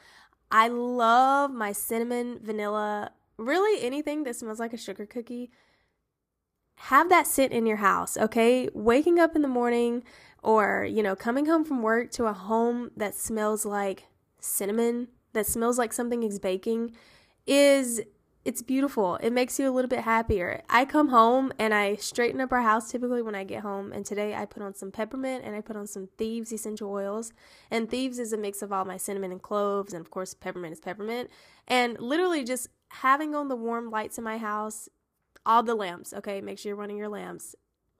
I 0.50 0.68
love 0.68 1.52
my 1.52 1.72
cinnamon, 1.72 2.40
vanilla, 2.42 3.12
really 3.36 3.82
anything 3.84 4.24
that 4.24 4.36
smells 4.36 4.60
like 4.60 4.72
a 4.72 4.76
sugar 4.76 5.06
cookie 5.06 5.50
have 6.84 7.10
that 7.10 7.26
sit 7.26 7.52
in 7.52 7.66
your 7.66 7.76
house, 7.76 8.16
okay? 8.16 8.68
Waking 8.72 9.18
up 9.18 9.36
in 9.36 9.42
the 9.42 9.48
morning 9.48 10.02
or, 10.42 10.84
you 10.84 11.02
know, 11.02 11.14
coming 11.14 11.44
home 11.44 11.62
from 11.62 11.82
work 11.82 12.10
to 12.12 12.24
a 12.24 12.32
home 12.32 12.90
that 12.96 13.14
smells 13.14 13.66
like 13.66 14.04
cinnamon, 14.40 15.08
that 15.34 15.46
smells 15.46 15.76
like 15.76 15.92
something 15.92 16.22
is 16.22 16.38
baking 16.38 16.92
is 17.46 18.00
it's 18.44 18.62
beautiful. 18.62 19.16
It 19.16 19.32
makes 19.32 19.58
you 19.58 19.68
a 19.68 19.72
little 19.72 19.88
bit 19.88 20.00
happier. 20.00 20.62
I 20.70 20.86
come 20.86 21.08
home 21.08 21.52
and 21.58 21.74
I 21.74 21.96
straighten 21.96 22.40
up 22.40 22.52
our 22.52 22.62
house 22.62 22.90
typically 22.90 23.20
when 23.20 23.34
I 23.34 23.44
get 23.44 23.62
home. 23.62 23.92
And 23.92 24.04
today 24.04 24.34
I 24.34 24.46
put 24.46 24.62
on 24.62 24.74
some 24.74 24.90
peppermint 24.90 25.44
and 25.44 25.54
I 25.54 25.60
put 25.60 25.76
on 25.76 25.86
some 25.86 26.08
Thieves 26.16 26.50
essential 26.50 26.90
oils. 26.90 27.34
And 27.70 27.90
Thieves 27.90 28.18
is 28.18 28.32
a 28.32 28.38
mix 28.38 28.62
of 28.62 28.72
all 28.72 28.86
my 28.86 28.96
cinnamon 28.96 29.30
and 29.30 29.42
cloves. 29.42 29.92
And 29.92 30.00
of 30.00 30.10
course, 30.10 30.32
peppermint 30.32 30.72
is 30.72 30.80
peppermint. 30.80 31.28
And 31.68 32.00
literally 32.00 32.42
just 32.42 32.68
having 32.88 33.34
on 33.34 33.48
the 33.48 33.56
warm 33.56 33.90
lights 33.90 34.16
in 34.16 34.24
my 34.24 34.38
house 34.38 34.88
all 35.44 35.62
the 35.62 35.74
lamps, 35.74 36.12
okay? 36.14 36.40
Make 36.40 36.58
sure 36.58 36.70
you're 36.70 36.76
running 36.76 36.96
your 36.96 37.08
lamps. 37.08 37.54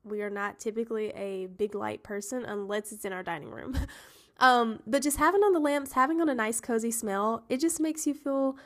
We 0.04 0.22
are 0.22 0.30
not 0.30 0.58
typically 0.58 1.10
a 1.10 1.46
big 1.46 1.74
light 1.74 2.02
person 2.02 2.44
unless 2.44 2.92
it's 2.92 3.04
in 3.04 3.12
our 3.12 3.22
dining 3.22 3.50
room. 3.50 3.76
um, 4.38 4.80
but 4.86 5.02
just 5.02 5.18
having 5.18 5.42
on 5.42 5.52
the 5.52 5.60
lamps, 5.60 5.92
having 5.92 6.20
on 6.22 6.30
a 6.30 6.34
nice 6.34 6.60
cozy 6.60 6.90
smell, 6.90 7.44
it 7.50 7.60
just 7.60 7.78
makes 7.78 8.06
you 8.06 8.14
feel 8.14 8.56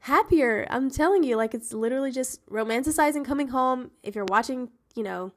happier. 0.00 0.66
I'm 0.70 0.90
telling 0.90 1.22
you, 1.22 1.36
like 1.36 1.54
it's 1.54 1.72
literally 1.72 2.12
just 2.12 2.44
romanticizing 2.46 3.24
coming 3.24 3.48
home. 3.48 3.90
If 4.02 4.14
you're 4.14 4.26
watching, 4.26 4.70
you 4.94 5.02
know, 5.02 5.32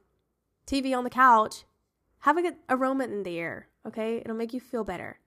TV 0.66 0.96
on 0.96 1.04
the 1.04 1.10
couch, 1.10 1.64
have 2.20 2.36
a 2.36 2.42
good 2.42 2.56
aroma 2.68 3.04
in 3.04 3.22
the 3.22 3.38
air, 3.38 3.68
okay? 3.86 4.18
It'll 4.18 4.36
make 4.36 4.54
you 4.54 4.60
feel 4.60 4.84
better. 4.84 5.18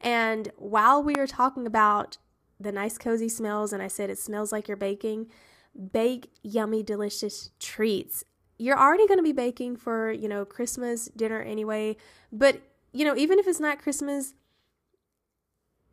And 0.00 0.50
while 0.56 1.02
we 1.02 1.14
are 1.16 1.26
talking 1.26 1.66
about 1.66 2.18
the 2.60 2.72
nice 2.72 2.98
cozy 2.98 3.28
smells, 3.28 3.72
and 3.72 3.82
I 3.82 3.88
said 3.88 4.10
it 4.10 4.18
smells 4.18 4.52
like 4.52 4.68
you're 4.68 4.76
baking, 4.76 5.26
bake 5.92 6.30
yummy, 6.42 6.82
delicious 6.82 7.50
treats. 7.58 8.24
You're 8.58 8.78
already 8.78 9.08
going 9.08 9.18
to 9.18 9.24
be 9.24 9.32
baking 9.32 9.76
for, 9.76 10.12
you 10.12 10.28
know, 10.28 10.44
Christmas 10.44 11.06
dinner 11.16 11.42
anyway, 11.42 11.96
but 12.30 12.60
you 12.92 13.04
know, 13.04 13.16
even 13.16 13.40
if 13.40 13.48
it's 13.48 13.58
not 13.58 13.82
Christmas, 13.82 14.34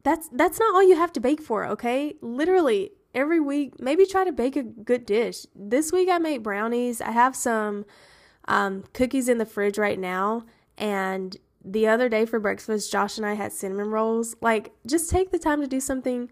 that's 0.03 0.29
that's 0.29 0.59
not 0.59 0.73
all 0.73 0.83
you 0.83 0.95
have 0.95 1.13
to 1.13 1.19
bake 1.19 1.41
for, 1.41 1.65
okay? 1.65 2.15
Literally 2.21 2.91
every 3.13 3.39
week, 3.39 3.79
maybe 3.79 4.05
try 4.05 4.23
to 4.23 4.31
bake 4.31 4.55
a 4.55 4.63
good 4.63 5.05
dish. 5.05 5.45
This 5.55 5.91
week 5.91 6.09
I 6.09 6.17
made 6.17 6.43
brownies. 6.43 7.01
I 7.01 7.11
have 7.11 7.35
some 7.35 7.85
um, 8.47 8.83
cookies 8.93 9.29
in 9.29 9.37
the 9.37 9.45
fridge 9.45 9.77
right 9.77 9.99
now, 9.99 10.45
and 10.77 11.37
the 11.63 11.87
other 11.87 12.09
day 12.09 12.25
for 12.25 12.39
breakfast, 12.39 12.91
Josh 12.91 13.17
and 13.17 13.25
I 13.25 13.33
had 13.33 13.51
cinnamon 13.51 13.89
rolls. 13.89 14.35
Like, 14.41 14.73
just 14.85 15.09
take 15.09 15.31
the 15.31 15.39
time 15.39 15.61
to 15.61 15.67
do 15.67 15.79
something 15.79 16.31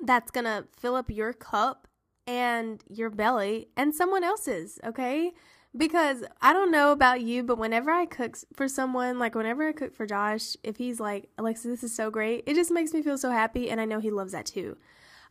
that's 0.00 0.30
gonna 0.30 0.66
fill 0.76 0.94
up 0.94 1.10
your 1.10 1.32
cup 1.32 1.88
and 2.26 2.82
your 2.88 3.10
belly 3.10 3.68
and 3.76 3.94
someone 3.94 4.22
else's, 4.22 4.78
okay? 4.84 5.32
Because 5.74 6.22
I 6.40 6.52
don't 6.52 6.70
know 6.70 6.92
about 6.92 7.22
you, 7.22 7.42
but 7.42 7.56
whenever 7.56 7.90
I 7.90 8.04
cook 8.04 8.36
for 8.54 8.68
someone, 8.68 9.18
like 9.18 9.34
whenever 9.34 9.66
I 9.66 9.72
cook 9.72 9.94
for 9.94 10.04
Josh, 10.04 10.54
if 10.62 10.76
he's 10.76 11.00
like, 11.00 11.30
Alexa, 11.38 11.66
this 11.66 11.82
is 11.82 11.94
so 11.94 12.10
great, 12.10 12.44
it 12.46 12.54
just 12.54 12.70
makes 12.70 12.92
me 12.92 13.02
feel 13.02 13.16
so 13.16 13.30
happy. 13.30 13.70
And 13.70 13.80
I 13.80 13.86
know 13.86 13.98
he 13.98 14.10
loves 14.10 14.32
that 14.32 14.46
too. 14.46 14.76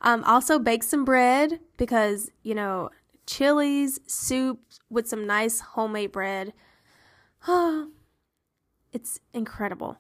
Um, 0.01 0.23
also, 0.23 0.57
bake 0.57 0.81
some 0.81 1.05
bread 1.05 1.59
because, 1.77 2.31
you 2.41 2.55
know, 2.55 2.89
chilies, 3.27 3.99
soup 4.07 4.59
with 4.89 5.07
some 5.07 5.27
nice 5.27 5.59
homemade 5.59 6.11
bread. 6.11 6.53
it's 7.47 9.19
incredible. 9.33 9.97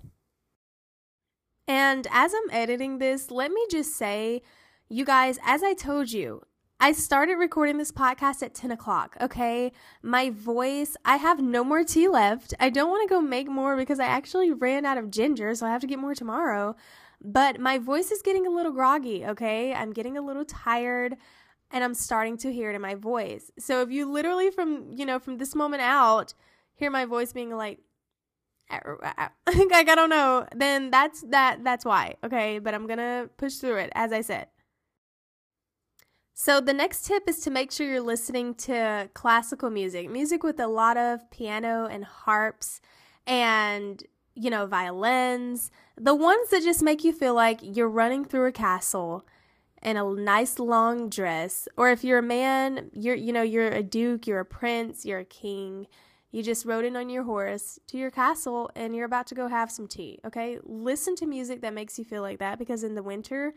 And 1.67 2.07
as 2.11 2.33
I'm 2.33 2.49
editing 2.51 2.97
this, 2.97 3.31
let 3.31 3.51
me 3.51 3.65
just 3.69 3.95
say, 3.95 4.41
you 4.89 5.05
guys, 5.05 5.39
as 5.45 5.63
I 5.63 5.73
told 5.73 6.11
you, 6.11 6.41
I 6.83 6.93
started 6.93 7.35
recording 7.35 7.77
this 7.77 7.91
podcast 7.91 8.41
at 8.41 8.55
10 8.55 8.71
o'clock, 8.71 9.15
okay? 9.21 9.71
My 10.01 10.31
voice, 10.31 10.97
I 11.05 11.17
have 11.17 11.39
no 11.39 11.63
more 11.63 11.83
tea 11.83 12.07
left. 12.07 12.55
I 12.59 12.71
don't 12.71 12.89
want 12.89 13.07
to 13.07 13.13
go 13.13 13.21
make 13.21 13.47
more 13.47 13.77
because 13.77 13.99
I 13.99 14.05
actually 14.05 14.51
ran 14.51 14.83
out 14.83 14.97
of 14.97 15.11
ginger, 15.11 15.53
so 15.53 15.67
I 15.67 15.69
have 15.69 15.81
to 15.81 15.87
get 15.87 15.99
more 15.99 16.15
tomorrow. 16.15 16.75
But 17.23 17.59
my 17.59 17.77
voice 17.77 18.09
is 18.09 18.23
getting 18.23 18.47
a 18.47 18.49
little 18.49 18.71
groggy, 18.71 19.23
okay? 19.27 19.75
I'm 19.75 19.93
getting 19.93 20.17
a 20.17 20.23
little 20.23 20.43
tired 20.43 21.17
and 21.69 21.83
I'm 21.83 21.93
starting 21.93 22.35
to 22.37 22.51
hear 22.51 22.71
it 22.71 22.75
in 22.75 22.81
my 22.81 22.95
voice. 22.95 23.51
So 23.59 23.83
if 23.83 23.91
you 23.91 24.11
literally 24.11 24.49
from, 24.49 24.89
you 24.95 25.05
know, 25.05 25.19
from 25.19 25.37
this 25.37 25.53
moment 25.53 25.83
out 25.83 26.33
hear 26.73 26.89
my 26.89 27.05
voice 27.05 27.31
being 27.31 27.55
like 27.55 27.77
like 28.71 29.87
I 29.87 29.93
don't 29.95 30.09
know, 30.09 30.47
then 30.55 30.89
that's 30.89 31.21
that 31.29 31.63
that's 31.63 31.85
why, 31.85 32.15
okay? 32.23 32.57
But 32.57 32.73
I'm 32.73 32.87
going 32.87 32.97
to 32.97 33.29
push 33.37 33.57
through 33.57 33.77
it 33.77 33.91
as 33.93 34.11
I 34.11 34.21
said. 34.21 34.47
So, 36.43 36.59
the 36.59 36.73
next 36.73 37.05
tip 37.05 37.29
is 37.29 37.39
to 37.41 37.51
make 37.51 37.71
sure 37.71 37.85
you're 37.85 38.01
listening 38.01 38.55
to 38.55 39.11
classical 39.13 39.69
music, 39.69 40.09
music 40.09 40.41
with 40.41 40.59
a 40.59 40.65
lot 40.65 40.97
of 40.97 41.29
piano 41.29 41.85
and 41.85 42.03
harps 42.03 42.81
and, 43.27 44.03
you 44.33 44.49
know, 44.49 44.65
violins, 44.65 45.69
the 45.95 46.15
ones 46.15 46.49
that 46.49 46.63
just 46.63 46.81
make 46.81 47.03
you 47.03 47.13
feel 47.13 47.35
like 47.35 47.59
you're 47.61 47.87
running 47.87 48.25
through 48.25 48.47
a 48.47 48.51
castle 48.51 49.23
in 49.83 49.97
a 49.97 50.13
nice 50.15 50.57
long 50.57 51.09
dress. 51.11 51.67
Or 51.77 51.91
if 51.91 52.03
you're 52.03 52.17
a 52.17 52.23
man, 52.23 52.89
you're, 52.91 53.13
you 53.13 53.31
know, 53.31 53.43
you're 53.43 53.67
a 53.67 53.83
duke, 53.83 54.25
you're 54.25 54.39
a 54.39 54.43
prince, 54.43 55.05
you're 55.05 55.19
a 55.19 55.25
king. 55.25 55.85
You 56.31 56.41
just 56.41 56.65
rode 56.65 56.85
in 56.85 56.95
on 56.95 57.11
your 57.11 57.21
horse 57.21 57.77
to 57.85 57.99
your 57.99 58.09
castle 58.09 58.71
and 58.75 58.95
you're 58.95 59.05
about 59.05 59.27
to 59.27 59.35
go 59.35 59.47
have 59.47 59.69
some 59.69 59.87
tea, 59.87 60.17
okay? 60.25 60.57
Listen 60.63 61.15
to 61.17 61.27
music 61.27 61.61
that 61.61 61.75
makes 61.75 61.99
you 61.99 62.03
feel 62.03 62.23
like 62.23 62.39
that 62.39 62.57
because 62.57 62.83
in 62.83 62.95
the 62.95 63.03
winter, 63.03 63.53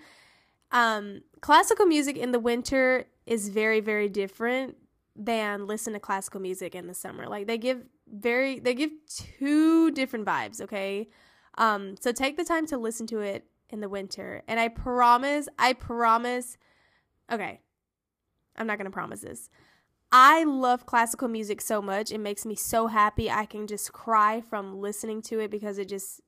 um, 0.74 1.22
classical 1.40 1.86
music 1.86 2.18
in 2.18 2.32
the 2.32 2.40
winter 2.40 3.06
is 3.24 3.48
very, 3.48 3.80
very 3.80 4.08
different 4.08 4.76
than 5.16 5.66
listen 5.68 5.92
to 5.92 6.00
classical 6.00 6.40
music 6.40 6.74
in 6.74 6.88
the 6.88 6.94
summer. 6.94 7.28
Like 7.28 7.46
they 7.46 7.56
give 7.56 7.84
very, 8.12 8.58
they 8.58 8.74
give 8.74 8.90
two 9.08 9.92
different 9.92 10.26
vibes. 10.26 10.60
Okay. 10.60 11.08
Um, 11.56 11.94
so 12.00 12.10
take 12.10 12.36
the 12.36 12.44
time 12.44 12.66
to 12.66 12.76
listen 12.76 13.06
to 13.06 13.20
it 13.20 13.46
in 13.70 13.80
the 13.80 13.88
winter. 13.88 14.42
And 14.48 14.58
I 14.58 14.66
promise, 14.68 15.48
I 15.58 15.72
promise, 15.72 16.58
okay, 17.30 17.60
I'm 18.56 18.66
not 18.66 18.78
to 18.78 18.90
promise 18.90 19.20
this. 19.20 19.48
I 20.10 20.42
love 20.44 20.86
classical 20.86 21.28
music 21.28 21.60
so 21.60 21.80
much. 21.80 22.10
It 22.10 22.18
makes 22.18 22.44
me 22.44 22.56
so 22.56 22.88
happy. 22.88 23.30
I 23.30 23.46
can 23.46 23.68
just 23.68 23.92
cry 23.92 24.40
from 24.40 24.80
listening 24.80 25.22
to 25.22 25.38
it 25.38 25.52
because 25.52 25.78
it 25.78 25.88
just, 25.88 26.20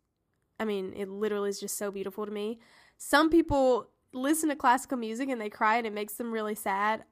I 0.58 0.64
mean, 0.64 0.92
it 0.96 1.08
literally 1.08 1.50
is 1.50 1.60
just 1.60 1.76
so 1.76 1.90
beautiful 1.90 2.24
to 2.26 2.32
me. 2.32 2.60
Some 2.96 3.28
people 3.28 3.90
listen 4.16 4.48
to 4.48 4.56
classical 4.56 4.98
music 4.98 5.28
and 5.28 5.40
they 5.40 5.50
cry 5.50 5.76
and 5.76 5.86
it 5.86 5.92
makes 5.92 6.14
them 6.14 6.32
really 6.32 6.54
sad. 6.54 7.04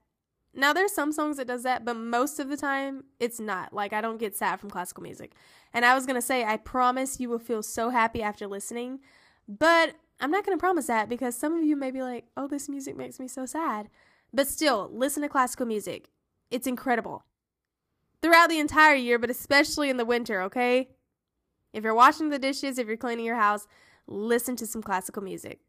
Now 0.55 0.73
there's 0.73 0.93
some 0.93 1.13
songs 1.13 1.37
that 1.37 1.47
does 1.47 1.65
that, 1.65 1.85
but 1.85 1.97
most 1.97 2.39
of 2.39 2.49
the 2.49 2.57
time 2.57 3.05
it's 3.21 3.41
not. 3.41 3.73
Like 3.73 3.93
I 3.93 4.01
don't 4.01 4.19
get 4.19 4.37
sad 4.37 4.61
from 4.61 4.71
classical 4.71 5.03
music. 5.03 5.35
And 5.73 5.85
I 5.85 5.95
was 5.95 6.07
going 6.07 6.17
to 6.17 6.23
say 6.23 6.45
I 6.45 6.57
promise 6.57 7.21
you 7.21 7.29
will 7.29 7.39
feel 7.39 7.63
so 7.63 7.91
happy 7.91 8.23
after 8.23 8.47
listening, 8.47 9.01
but 9.49 9.95
I'm 10.21 10.31
not 10.31 10.47
going 10.47 10.57
to 10.57 10.61
promise 10.61 10.87
that 10.87 11.09
because 11.09 11.37
some 11.37 11.57
of 11.57 11.65
you 11.65 11.77
may 11.77 11.91
be 11.91 12.03
like, 12.03 12.27
"Oh, 12.37 12.47
this 12.47 12.69
music 12.69 12.97
makes 12.97 13.19
me 13.19 13.27
so 13.27 13.47
sad." 13.47 13.91
But 14.33 14.49
still, 14.49 14.89
listen 14.93 15.23
to 15.23 15.29
classical 15.29 15.67
music. 15.67 16.09
It's 16.51 16.67
incredible. 16.67 17.25
Throughout 18.23 18.49
the 18.49 18.59
entire 18.59 18.95
year, 18.95 19.19
but 19.19 19.31
especially 19.31 19.91
in 19.91 19.97
the 19.97 20.05
winter, 20.05 20.41
okay? 20.43 20.89
If 21.73 21.83
you're 21.83 21.95
washing 21.95 22.31
the 22.31 22.39
dishes, 22.39 22.79
if 22.79 22.87
you're 22.87 22.97
cleaning 22.97 23.27
your 23.27 23.37
house, 23.37 23.67
listen 24.07 24.55
to 24.57 24.67
some 24.67 24.83
classical 24.83 25.23
music. 25.23 25.61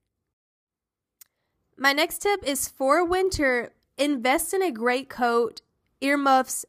My 1.77 1.91
next 1.91 2.21
tip 2.21 2.43
is 2.43 2.67
for 2.67 3.03
winter, 3.03 3.73
invest 3.97 4.53
in 4.53 4.63
a 4.63 4.71
great 4.71 5.09
coat, 5.09 5.61
earmuffs, 6.01 6.65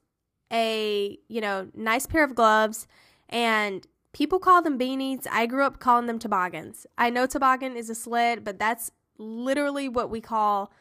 a, 0.53 1.19
you 1.29 1.41
know, 1.41 1.69
nice 1.75 2.07
pair 2.07 2.25
of 2.25 2.35
gloves, 2.35 2.87
and 3.29 3.87
people 4.13 4.39
call 4.39 4.63
them 4.63 4.79
beanies. 4.79 5.27
I 5.31 5.47
grew 5.47 5.65
up 5.65 5.79
calling 5.79 6.07
them 6.07 6.19
toboggans. 6.19 6.87
I 6.99 7.11
know 7.11 7.27
toboggan 7.27 7.77
is 7.77 7.89
a 7.89 7.95
sled, 7.95 8.45
but 8.45 8.59
that's 8.59 8.91
literally 9.19 9.89
what 9.89 10.11
we 10.11 10.21
call, 10.21 10.73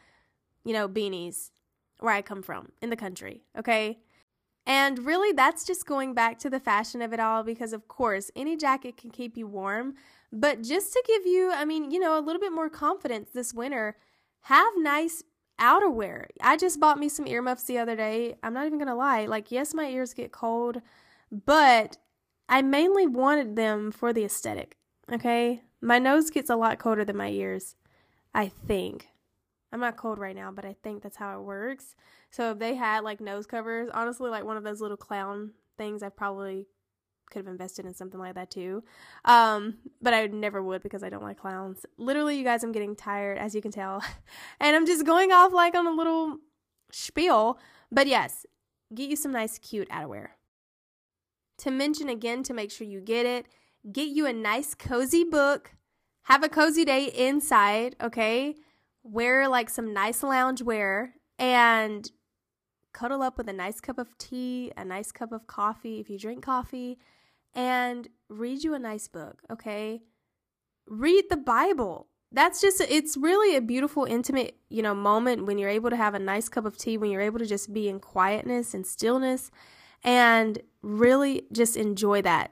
you 0.63 0.73
know, 0.73 0.87
beanies 0.87 1.51
where 1.99 2.13
I 2.13 2.21
come 2.21 2.41
from 2.41 2.71
in 2.81 2.89
the 2.89 2.95
country, 2.95 3.43
okay? 3.57 3.99
And 4.65 5.05
really, 5.05 5.31
that's 5.31 5.65
just 5.65 5.85
going 5.85 6.15
back 6.15 6.39
to 6.39 6.49
the 6.49 6.59
fashion 6.59 7.01
of 7.01 7.13
it 7.13 7.19
all 7.19 7.43
because, 7.43 7.73
of 7.73 7.87
course, 7.87 8.31
any 8.35 8.57
jacket 8.57 8.97
can 8.97 9.11
keep 9.11 9.37
you 9.37 9.45
warm. 9.45 9.93
But 10.33 10.63
just 10.63 10.91
to 10.93 11.03
give 11.05 11.25
you, 11.25 11.51
I 11.53 11.65
mean, 11.65 11.91
you 11.91 11.99
know, 11.99 12.17
a 12.17 12.21
little 12.21 12.41
bit 12.41 12.51
more 12.51 12.69
confidence 12.69 13.29
this 13.31 13.53
winter, 13.53 13.95
have 14.45 14.73
nice 14.77 15.23
outerwear. 15.59 16.27
I 16.39 16.55
just 16.55 16.79
bought 16.79 16.99
me 16.99 17.09
some 17.09 17.25
earmuffs 17.25 17.63
the 17.63 17.79
other 17.79 17.95
day. 17.95 18.35
I'm 18.43 18.53
not 18.53 18.67
even 18.67 18.77
going 18.77 18.89
to 18.89 18.93
lie. 18.93 19.25
Like, 19.25 19.51
yes, 19.51 19.73
my 19.73 19.87
ears 19.87 20.13
get 20.13 20.31
cold, 20.31 20.81
but 21.31 21.97
I 22.47 22.61
mainly 22.61 23.07
wanted 23.07 23.55
them 23.55 23.91
for 23.91 24.13
the 24.13 24.23
aesthetic. 24.23 24.77
Okay? 25.11 25.63
My 25.81 25.97
nose 25.97 26.29
gets 26.29 26.51
a 26.51 26.55
lot 26.55 26.77
colder 26.77 27.03
than 27.03 27.17
my 27.17 27.29
ears. 27.29 27.75
I 28.35 28.49
think. 28.49 29.07
I'm 29.71 29.79
not 29.79 29.97
cold 29.97 30.19
right 30.19 30.35
now, 30.35 30.51
but 30.51 30.63
I 30.63 30.75
think 30.83 31.01
that's 31.01 31.17
how 31.17 31.39
it 31.39 31.43
works. 31.43 31.95
So 32.29 32.51
if 32.51 32.59
they 32.59 32.75
had 32.75 33.03
like 33.03 33.19
nose 33.19 33.47
covers, 33.47 33.89
honestly, 33.93 34.29
like 34.29 34.45
one 34.45 34.57
of 34.57 34.63
those 34.63 34.79
little 34.79 34.95
clown 34.95 35.53
things, 35.75 36.03
I 36.03 36.09
probably 36.09 36.67
could 37.29 37.39
have 37.39 37.51
invested 37.51 37.85
in 37.85 37.93
something 37.93 38.19
like 38.19 38.35
that 38.35 38.51
too. 38.51 38.83
Um, 39.23 39.77
but 40.01 40.13
I 40.13 40.27
never 40.27 40.61
would 40.61 40.83
because 40.83 41.03
I 41.03 41.09
don't 41.09 41.23
like 41.23 41.39
clowns. 41.39 41.85
Literally, 41.97 42.37
you 42.37 42.43
guys, 42.43 42.63
I'm 42.63 42.71
getting 42.71 42.95
tired, 42.95 43.37
as 43.37 43.55
you 43.55 43.61
can 43.61 43.71
tell. 43.71 44.03
and 44.59 44.75
I'm 44.75 44.85
just 44.85 45.05
going 45.05 45.31
off 45.31 45.53
like 45.53 45.75
on 45.75 45.87
a 45.87 45.91
little 45.91 46.37
spiel. 46.91 47.59
But 47.91 48.07
yes, 48.07 48.45
get 48.93 49.09
you 49.09 49.15
some 49.15 49.31
nice, 49.31 49.57
cute 49.57 49.89
outerwear. 49.89 50.29
To 51.59 51.71
mention 51.71 52.09
again, 52.09 52.43
to 52.43 52.53
make 52.53 52.71
sure 52.71 52.85
you 52.85 53.01
get 53.01 53.25
it, 53.25 53.45
get 53.91 54.09
you 54.09 54.25
a 54.25 54.33
nice, 54.33 54.73
cozy 54.73 55.23
book. 55.23 55.71
Have 56.23 56.43
a 56.43 56.49
cozy 56.49 56.85
day 56.85 57.05
inside, 57.05 57.95
okay? 58.01 58.55
Wear 59.03 59.47
like 59.47 59.69
some 59.69 59.93
nice 59.93 60.23
lounge 60.23 60.61
wear 60.61 61.13
and 61.37 62.09
cuddle 62.93 63.21
up 63.21 63.37
with 63.37 63.49
a 63.49 63.53
nice 63.53 63.79
cup 63.79 63.99
of 63.99 64.17
tea, 64.17 64.71
a 64.77 64.85
nice 64.85 65.11
cup 65.11 65.31
of 65.31 65.45
coffee 65.47 65.99
if 65.99 66.09
you 66.09 66.17
drink 66.17 66.43
coffee, 66.43 66.97
and 67.55 68.07
read 68.29 68.63
you 68.63 68.73
a 68.73 68.79
nice 68.79 69.07
book, 69.07 69.41
okay? 69.49 70.01
Read 70.87 71.25
the 71.29 71.37
Bible. 71.37 72.07
that's 72.31 72.59
just 72.61 72.81
it's 72.81 73.15
really 73.15 73.55
a 73.55 73.61
beautiful 73.61 74.03
intimate 74.05 74.57
you 74.69 74.81
know 74.81 74.93
moment 74.93 75.45
when 75.45 75.57
you're 75.57 75.69
able 75.69 75.89
to 75.89 75.95
have 75.95 76.13
a 76.13 76.19
nice 76.19 76.49
cup 76.49 76.65
of 76.65 76.77
tea 76.77 76.97
when 76.97 77.09
you're 77.11 77.21
able 77.21 77.39
to 77.39 77.45
just 77.45 77.71
be 77.73 77.87
in 77.87 77.99
quietness 77.99 78.73
and 78.73 78.85
stillness 78.85 79.51
and 80.03 80.59
really 80.81 81.43
just 81.51 81.77
enjoy 81.77 82.21
that 82.21 82.51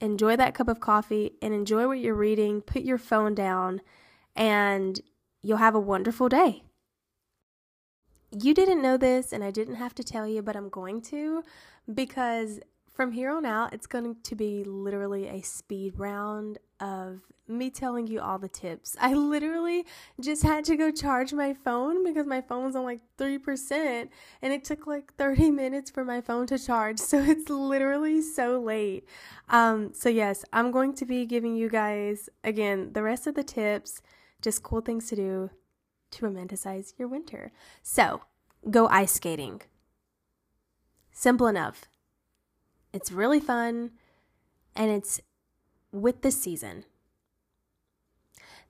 enjoy 0.00 0.36
that 0.36 0.54
cup 0.54 0.68
of 0.68 0.80
coffee 0.80 1.32
and 1.42 1.54
enjoy 1.54 1.86
what 1.86 1.98
you're 2.00 2.14
reading 2.14 2.60
put 2.60 2.82
your 2.82 2.98
phone 2.98 3.34
down 3.34 3.80
and 4.34 5.00
you'll 5.42 5.58
have 5.58 5.74
a 5.74 5.80
wonderful 5.80 6.28
day 6.28 6.62
you 8.30 8.52
didn't 8.54 8.82
know 8.82 8.96
this 8.96 9.32
and 9.32 9.44
i 9.44 9.50
didn't 9.50 9.76
have 9.76 9.94
to 9.94 10.02
tell 10.02 10.26
you 10.26 10.42
but 10.42 10.56
i'm 10.56 10.68
going 10.68 11.00
to 11.00 11.42
because 11.92 12.58
from 12.98 13.12
here 13.12 13.30
on 13.30 13.46
out, 13.46 13.72
it's 13.72 13.86
going 13.86 14.16
to 14.24 14.34
be 14.34 14.64
literally 14.64 15.28
a 15.28 15.40
speed 15.40 15.96
round 15.96 16.58
of 16.80 17.20
me 17.46 17.70
telling 17.70 18.08
you 18.08 18.20
all 18.20 18.40
the 18.40 18.48
tips. 18.48 18.96
I 19.00 19.14
literally 19.14 19.86
just 20.20 20.42
had 20.42 20.64
to 20.64 20.76
go 20.76 20.90
charge 20.90 21.32
my 21.32 21.54
phone 21.54 22.04
because 22.04 22.26
my 22.26 22.40
phone 22.40 22.64
was 22.64 22.74
on 22.74 22.82
like 22.82 23.00
3% 23.16 24.08
and 24.42 24.52
it 24.52 24.64
took 24.64 24.88
like 24.88 25.14
30 25.14 25.52
minutes 25.52 25.92
for 25.92 26.04
my 26.04 26.20
phone 26.20 26.48
to 26.48 26.58
charge. 26.58 26.98
So 26.98 27.20
it's 27.20 27.48
literally 27.48 28.20
so 28.20 28.58
late. 28.58 29.04
Um, 29.48 29.92
so, 29.94 30.08
yes, 30.08 30.44
I'm 30.52 30.72
going 30.72 30.92
to 30.94 31.06
be 31.06 31.24
giving 31.24 31.54
you 31.54 31.68
guys, 31.68 32.28
again, 32.42 32.94
the 32.94 33.04
rest 33.04 33.28
of 33.28 33.36
the 33.36 33.44
tips, 33.44 34.02
just 34.42 34.64
cool 34.64 34.80
things 34.80 35.08
to 35.10 35.14
do 35.14 35.50
to 36.10 36.26
romanticize 36.26 36.94
your 36.98 37.06
winter. 37.06 37.52
So, 37.80 38.22
go 38.68 38.88
ice 38.88 39.12
skating. 39.12 39.62
Simple 41.12 41.46
enough. 41.46 41.84
It's 42.92 43.12
really 43.12 43.40
fun 43.40 43.92
and 44.74 44.90
it's 44.90 45.20
with 45.92 46.22
the 46.22 46.30
season. 46.30 46.84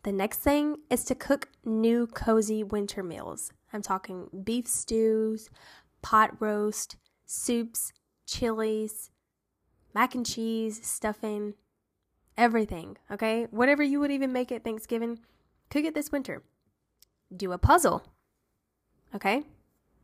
The 0.02 0.12
next 0.12 0.38
thing 0.38 0.76
is 0.90 1.04
to 1.04 1.14
cook 1.14 1.48
new 1.64 2.06
cozy 2.06 2.62
winter 2.62 3.02
meals. 3.02 3.52
I'm 3.72 3.82
talking 3.82 4.28
beef 4.44 4.66
stews, 4.66 5.50
pot 6.02 6.40
roast, 6.40 6.96
soups, 7.26 7.92
chilies, 8.26 9.10
mac 9.94 10.14
and 10.14 10.24
cheese, 10.24 10.80
stuffing, 10.86 11.54
everything, 12.36 12.96
okay? 13.10 13.46
Whatever 13.50 13.82
you 13.82 14.00
would 14.00 14.10
even 14.10 14.32
make 14.32 14.52
at 14.52 14.64
Thanksgiving, 14.64 15.18
cook 15.70 15.84
it 15.84 15.94
this 15.94 16.12
winter. 16.12 16.42
Do 17.36 17.52
a 17.52 17.58
puzzle, 17.58 18.04
okay? 19.14 19.42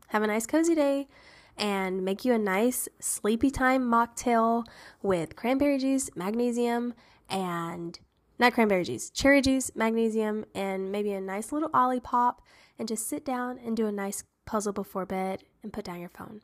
Have 0.09 0.23
a 0.23 0.27
nice 0.27 0.47
cozy 0.47 0.75
day 0.75 1.09
and 1.57 2.05
make 2.05 2.25
you 2.25 2.33
a 2.33 2.39
nice 2.39 2.89
sleepy 3.01 3.51
time 3.51 3.83
mocktail 3.83 4.65
with 5.03 5.37
cranberry 5.37 5.79
juice, 5.79 6.11
magnesium, 6.17 6.95
and 7.29 7.99
not 8.39 8.53
cranberry 8.53 8.85
juice, 8.85 9.11
cherry 9.11 9.41
juice, 9.41 9.71
magnesium, 9.75 10.45
and 10.55 10.91
maybe 10.91 11.13
a 11.13 11.21
nice 11.21 11.53
little 11.53 11.71
Olipop, 11.71 12.37
and 12.79 12.89
just 12.89 13.09
sit 13.09 13.25
down 13.25 13.59
and 13.65 13.77
do 13.77 13.87
a 13.87 13.93
nice 13.93 14.25
puzzle 14.47 14.73
before 14.73 15.07
bed 15.07 15.45
and 15.63 15.73
put 15.73 15.85
down 15.85 16.01
your 16.01 16.09
phone. 16.09 16.41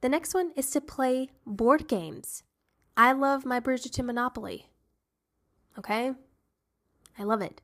The 0.00 0.08
next 0.08 0.34
one 0.34 0.52
is 0.56 0.70
to 0.70 0.80
play 0.80 1.30
board 1.46 1.88
games. 1.88 2.42
I 2.96 3.12
love 3.12 3.44
my 3.44 3.60
Bridgerton 3.60 4.04
Monopoly. 4.04 4.66
Okay? 5.78 6.12
I 7.18 7.22
love 7.22 7.42
it. 7.42 7.60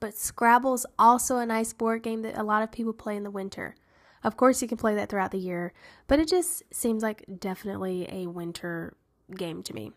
But 0.00 0.16
Scrabble's 0.16 0.86
also 0.98 1.38
a 1.38 1.46
nice 1.46 1.72
board 1.72 2.02
game 2.02 2.22
that 2.22 2.38
a 2.38 2.42
lot 2.42 2.62
of 2.62 2.72
people 2.72 2.92
play 2.92 3.16
in 3.16 3.22
the 3.22 3.30
winter. 3.30 3.74
Of 4.22 4.36
course, 4.36 4.60
you 4.60 4.68
can 4.68 4.78
play 4.78 4.94
that 4.94 5.08
throughout 5.08 5.30
the 5.30 5.38
year, 5.38 5.72
but 6.06 6.18
it 6.18 6.28
just 6.28 6.62
seems 6.72 7.02
like 7.02 7.24
definitely 7.38 8.06
a 8.10 8.26
winter 8.26 8.94
game 9.34 9.62
to 9.62 9.74
me. 9.74 9.92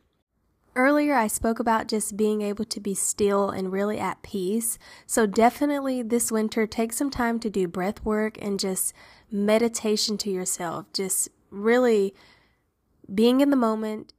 Earlier, 0.75 1.13
I 1.13 1.27
spoke 1.27 1.59
about 1.59 1.87
just 1.87 2.17
being 2.17 2.41
able 2.41 2.65
to 2.65 2.79
be 2.79 2.95
still 2.95 3.49
and 3.49 3.71
really 3.71 3.99
at 3.99 4.23
peace. 4.23 4.79
So, 5.05 5.27
definitely 5.27 6.01
this 6.01 6.31
winter, 6.31 6.65
take 6.65 6.93
some 6.93 7.11
time 7.11 7.39
to 7.41 7.49
do 7.49 7.67
breath 7.67 8.03
work 8.03 8.37
and 8.41 8.59
just 8.59 8.91
meditation 9.29 10.17
to 10.19 10.31
yourself. 10.31 10.87
Just 10.91 11.29
really 11.51 12.15
being 13.13 13.41
in 13.41 13.51
the 13.51 13.55
moment, 13.55 14.13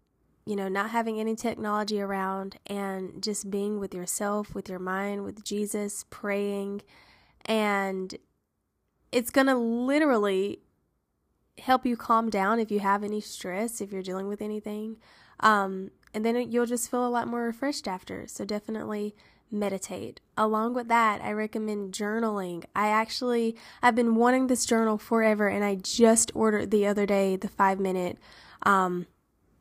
you 0.47 0.55
know, 0.55 0.69
not 0.69 0.91
having 0.91 1.19
any 1.19 1.35
technology 1.35 2.01
around 2.01 2.57
and 2.67 3.21
just 3.21 3.51
being 3.51 3.81
with 3.81 3.93
yourself, 3.93 4.55
with 4.55 4.69
your 4.69 4.79
mind, 4.79 5.25
with 5.25 5.43
Jesus, 5.43 6.05
praying, 6.09 6.83
and 7.47 8.17
it's 9.15 9.31
going 9.31 9.47
to 9.47 9.55
literally 9.55 10.59
help 11.59 11.87
you 11.87 11.97
calm 11.97 12.29
down 12.31 12.59
if 12.59 12.73
you 12.73 12.81
have 12.81 13.05
any 13.05 13.21
stress, 13.21 13.81
if 13.81 13.93
you're 13.93 14.03
dealing 14.03 14.27
with 14.27 14.43
anything. 14.43 14.97
Um, 15.39 15.93
and 16.13 16.27
then 16.27 16.51
you'll 16.51 16.67
just 16.67 16.91
feel 16.91 17.07
a 17.07 17.09
lot 17.09 17.29
more 17.29 17.45
refreshed 17.45 17.87
after. 17.87 18.27
So 18.27 18.45
definitely 18.45 19.15
meditate. 19.53 20.21
Along 20.37 20.75
with 20.75 20.89
that, 20.89 21.23
I 21.23 21.31
recommend 21.31 21.95
journaling. 21.95 22.65
I 22.75 22.89
actually 22.89 23.57
I've 23.81 23.95
been 23.95 24.17
wanting 24.17 24.49
this 24.49 24.67
journal 24.67 24.99
forever 24.99 25.47
and 25.47 25.65
I 25.65 25.77
just 25.77 26.33
ordered 26.35 26.73
the 26.73 26.85
other 26.85 27.07
day 27.07 27.37
the 27.37 27.49
5 27.49 27.79
minute 27.79 28.19
um, 28.65 29.07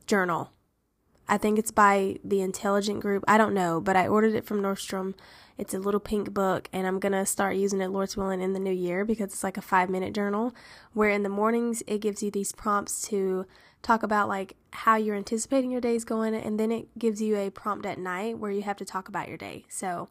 journal. 0.07 0.49
I 1.27 1.37
think 1.37 1.57
it's 1.57 1.71
by 1.71 2.17
the 2.23 2.41
Intelligent 2.41 2.99
Group. 2.99 3.23
I 3.27 3.37
don't 3.37 3.53
know, 3.53 3.79
but 3.79 3.95
I 3.95 4.07
ordered 4.07 4.35
it 4.35 4.45
from 4.45 4.61
Nordstrom 4.61 5.13
it's 5.57 5.73
a 5.73 5.79
little 5.79 5.99
pink 5.99 6.33
book, 6.33 6.67
and 6.73 6.87
I'm 6.87 6.99
gonna 6.99 7.25
start 7.25 7.55
using 7.55 7.81
it, 7.81 7.89
Lord's 7.89 8.17
willing, 8.17 8.41
in 8.41 8.53
the 8.53 8.59
new 8.59 8.73
year 8.73 9.05
because 9.05 9.33
it's 9.33 9.43
like 9.43 9.57
a 9.57 9.61
five 9.61 9.89
minute 9.89 10.13
journal 10.13 10.53
where 10.93 11.09
in 11.09 11.23
the 11.23 11.29
mornings 11.29 11.83
it 11.85 12.01
gives 12.01 12.23
you 12.23 12.31
these 12.31 12.51
prompts 12.51 13.01
to 13.09 13.45
talk 13.81 14.01
about 14.01 14.27
like 14.27 14.55
how 14.71 14.95
you're 14.95 15.15
anticipating 15.15 15.69
your 15.69 15.81
day's 15.81 16.05
going, 16.05 16.33
and 16.33 16.59
then 16.59 16.71
it 16.71 16.97
gives 16.97 17.21
you 17.21 17.35
a 17.37 17.51
prompt 17.51 17.85
at 17.85 17.99
night 17.99 18.39
where 18.39 18.51
you 18.51 18.63
have 18.63 18.77
to 18.77 18.85
talk 18.85 19.07
about 19.07 19.27
your 19.27 19.37
day. 19.37 19.65
So 19.69 20.09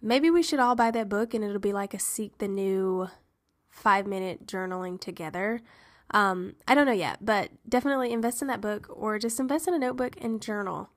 maybe 0.00 0.30
we 0.30 0.42
should 0.42 0.60
all 0.60 0.74
buy 0.74 0.90
that 0.90 1.08
book, 1.08 1.34
and 1.34 1.44
it'll 1.44 1.58
be 1.58 1.74
like 1.74 1.92
a 1.92 1.98
Seek 1.98 2.38
the 2.38 2.48
New 2.48 3.08
five 3.68 4.06
minute 4.06 4.46
journaling 4.46 4.98
together. 4.98 5.60
Um, 6.12 6.54
I 6.68 6.74
don't 6.74 6.86
know 6.86 6.92
yet, 6.92 7.24
but 7.24 7.50
definitely 7.68 8.12
invest 8.12 8.42
in 8.42 8.48
that 8.48 8.60
book 8.60 8.86
or 8.90 9.18
just 9.18 9.40
invest 9.40 9.66
in 9.66 9.74
a 9.74 9.78
notebook 9.78 10.16
and 10.20 10.40
journal. 10.40 10.90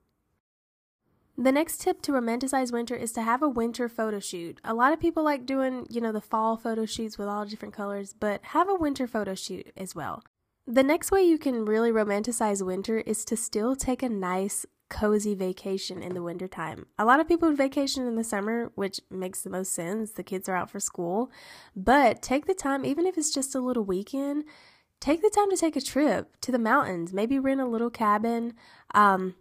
The 1.37 1.51
next 1.51 1.81
tip 1.81 2.01
to 2.03 2.13
romanticize 2.13 2.71
winter 2.71 2.95
is 2.95 3.11
to 3.13 3.21
have 3.21 3.41
a 3.41 3.49
winter 3.49 3.89
photo 3.89 4.19
shoot. 4.19 4.59
A 4.63 4.73
lot 4.73 4.93
of 4.93 5.01
people 5.01 5.23
like 5.23 5.45
doing, 5.45 5.85
you 5.89 5.99
know, 5.99 6.13
the 6.13 6.21
fall 6.21 6.55
photo 6.55 6.85
shoots 6.85 7.17
with 7.17 7.27
all 7.27 7.45
different 7.45 7.73
colors, 7.73 8.13
but 8.17 8.39
have 8.43 8.69
a 8.69 8.75
winter 8.75 9.05
photo 9.05 9.35
shoot 9.35 9.71
as 9.75 9.93
well. 9.93 10.23
The 10.65 10.83
next 10.83 11.11
way 11.11 11.23
you 11.23 11.37
can 11.37 11.65
really 11.65 11.91
romanticize 11.91 12.65
winter 12.65 12.99
is 12.99 13.25
to 13.25 13.35
still 13.35 13.75
take 13.75 14.01
a 14.01 14.09
nice, 14.09 14.65
cozy 14.89 15.35
vacation 15.35 16.01
in 16.01 16.13
the 16.13 16.23
wintertime. 16.23 16.85
A 16.97 17.05
lot 17.05 17.19
of 17.19 17.27
people 17.27 17.51
vacation 17.53 18.07
in 18.07 18.15
the 18.15 18.23
summer, 18.23 18.71
which 18.75 19.01
makes 19.09 19.41
the 19.41 19.49
most 19.49 19.73
sense. 19.73 20.11
The 20.11 20.23
kids 20.23 20.47
are 20.47 20.55
out 20.55 20.69
for 20.69 20.79
school. 20.79 21.29
But 21.75 22.21
take 22.21 22.45
the 22.45 22.53
time, 22.53 22.85
even 22.85 23.05
if 23.05 23.17
it's 23.17 23.33
just 23.33 23.53
a 23.53 23.59
little 23.59 23.83
weekend, 23.83 24.45
take 25.05 25.21
the 25.21 25.29
time 25.29 25.51
to 25.51 25.57
take 25.57 25.75
a 25.75 25.81
trip 25.81 26.35
to 26.41 26.51
the 26.51 26.57
mountains. 26.57 27.13
Maybe 27.13 27.37
rent 27.37 27.61
a 27.61 27.65
little 27.65 27.91
cabin. 27.91 28.53
Um, 28.95 29.35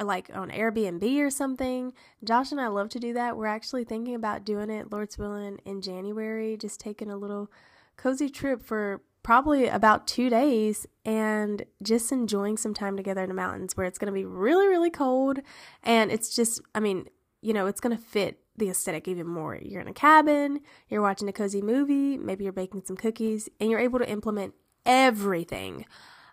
like 0.00 0.30
on 0.32 0.50
Airbnb 0.50 1.18
or 1.18 1.30
something. 1.30 1.92
Josh 2.22 2.52
and 2.52 2.60
I 2.60 2.68
love 2.68 2.90
to 2.90 3.00
do 3.00 3.12
that. 3.14 3.36
We're 3.36 3.46
actually 3.46 3.84
thinking 3.84 4.14
about 4.14 4.44
doing 4.44 4.70
it, 4.70 4.92
Lord's 4.92 5.18
willing, 5.18 5.58
in 5.64 5.80
January, 5.80 6.56
just 6.56 6.78
taking 6.78 7.10
a 7.10 7.16
little 7.16 7.50
cozy 7.96 8.28
trip 8.28 8.62
for 8.62 9.02
probably 9.24 9.66
about 9.66 10.06
two 10.06 10.30
days 10.30 10.86
and 11.04 11.64
just 11.82 12.12
enjoying 12.12 12.56
some 12.56 12.72
time 12.72 12.96
together 12.96 13.22
in 13.22 13.28
the 13.28 13.34
mountains 13.34 13.76
where 13.76 13.86
it's 13.86 13.98
going 13.98 14.12
to 14.12 14.12
be 14.12 14.24
really, 14.24 14.68
really 14.68 14.90
cold. 14.90 15.40
And 15.82 16.12
it's 16.12 16.34
just, 16.34 16.60
I 16.72 16.78
mean, 16.78 17.06
you 17.42 17.52
know, 17.52 17.66
it's 17.66 17.80
going 17.80 17.96
to 17.96 18.02
fit 18.02 18.38
the 18.56 18.70
aesthetic 18.70 19.08
even 19.08 19.26
more. 19.26 19.56
You're 19.56 19.80
in 19.80 19.88
a 19.88 19.92
cabin, 19.92 20.60
you're 20.88 21.02
watching 21.02 21.28
a 21.28 21.32
cozy 21.32 21.62
movie, 21.62 22.16
maybe 22.16 22.44
you're 22.44 22.52
baking 22.52 22.82
some 22.84 22.96
cookies, 22.96 23.48
and 23.58 23.70
you're 23.70 23.80
able 23.80 23.98
to 23.98 24.08
implement 24.08 24.54
everything 24.84 25.86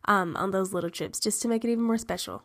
um, 0.05 0.35
on 0.37 0.51
those 0.51 0.73
little 0.73 0.89
trips 0.89 1.19
just 1.19 1.41
to 1.41 1.47
make 1.47 1.63
it 1.63 1.71
even 1.71 1.83
more 1.83 1.97
special. 1.97 2.43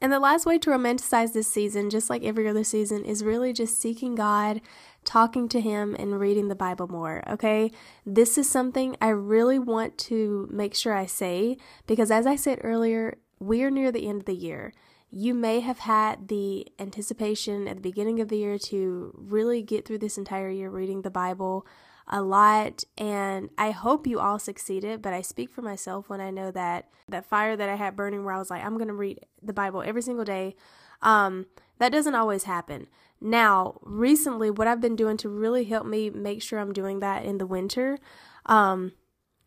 And 0.00 0.12
the 0.12 0.20
last 0.20 0.44
way 0.44 0.58
to 0.58 0.70
romanticize 0.70 1.32
this 1.32 1.50
season, 1.50 1.88
just 1.88 2.10
like 2.10 2.22
every 2.22 2.46
other 2.46 2.64
season, 2.64 3.04
is 3.04 3.24
really 3.24 3.54
just 3.54 3.80
seeking 3.80 4.14
God, 4.14 4.60
talking 5.04 5.48
to 5.48 5.60
Him, 5.60 5.96
and 5.98 6.20
reading 6.20 6.48
the 6.48 6.54
Bible 6.54 6.86
more. 6.86 7.22
Okay? 7.26 7.70
This 8.04 8.36
is 8.36 8.48
something 8.48 8.96
I 9.00 9.08
really 9.08 9.58
want 9.58 9.96
to 9.98 10.48
make 10.52 10.74
sure 10.74 10.92
I 10.92 11.06
say 11.06 11.56
because, 11.86 12.10
as 12.10 12.26
I 12.26 12.36
said 12.36 12.60
earlier, 12.62 13.16
we 13.38 13.62
are 13.62 13.70
near 13.70 13.90
the 13.90 14.06
end 14.06 14.20
of 14.20 14.26
the 14.26 14.34
year. 14.34 14.74
You 15.10 15.32
may 15.32 15.60
have 15.60 15.78
had 15.78 16.28
the 16.28 16.66
anticipation 16.78 17.66
at 17.66 17.76
the 17.76 17.82
beginning 17.82 18.20
of 18.20 18.28
the 18.28 18.38
year 18.38 18.58
to 18.58 19.14
really 19.16 19.62
get 19.62 19.86
through 19.86 19.98
this 19.98 20.18
entire 20.18 20.50
year 20.50 20.68
reading 20.68 21.02
the 21.02 21.10
Bible 21.10 21.66
a 22.08 22.22
lot 22.22 22.84
and 22.96 23.50
I 23.58 23.72
hope 23.72 24.06
you 24.06 24.20
all 24.20 24.38
succeeded, 24.38 25.02
but 25.02 25.12
I 25.12 25.22
speak 25.22 25.50
for 25.50 25.62
myself 25.62 26.08
when 26.08 26.20
I 26.20 26.30
know 26.30 26.50
that 26.52 26.88
that 27.08 27.26
fire 27.26 27.56
that 27.56 27.68
I 27.68 27.74
had 27.74 27.96
burning 27.96 28.24
where 28.24 28.34
I 28.34 28.38
was 28.38 28.50
like 28.50 28.64
I'm 28.64 28.76
going 28.76 28.88
to 28.88 28.94
read 28.94 29.20
the 29.42 29.52
Bible 29.52 29.82
every 29.82 30.02
single 30.02 30.24
day 30.24 30.54
um 31.02 31.46
that 31.78 31.92
doesn't 31.92 32.14
always 32.14 32.44
happen. 32.44 32.86
Now, 33.20 33.78
recently 33.82 34.50
what 34.50 34.66
I've 34.66 34.80
been 34.80 34.96
doing 34.96 35.16
to 35.18 35.28
really 35.28 35.64
help 35.64 35.86
me 35.86 36.10
make 36.10 36.42
sure 36.42 36.58
I'm 36.58 36.72
doing 36.72 37.00
that 37.00 37.24
in 37.24 37.38
the 37.38 37.46
winter 37.46 37.98
um 38.46 38.92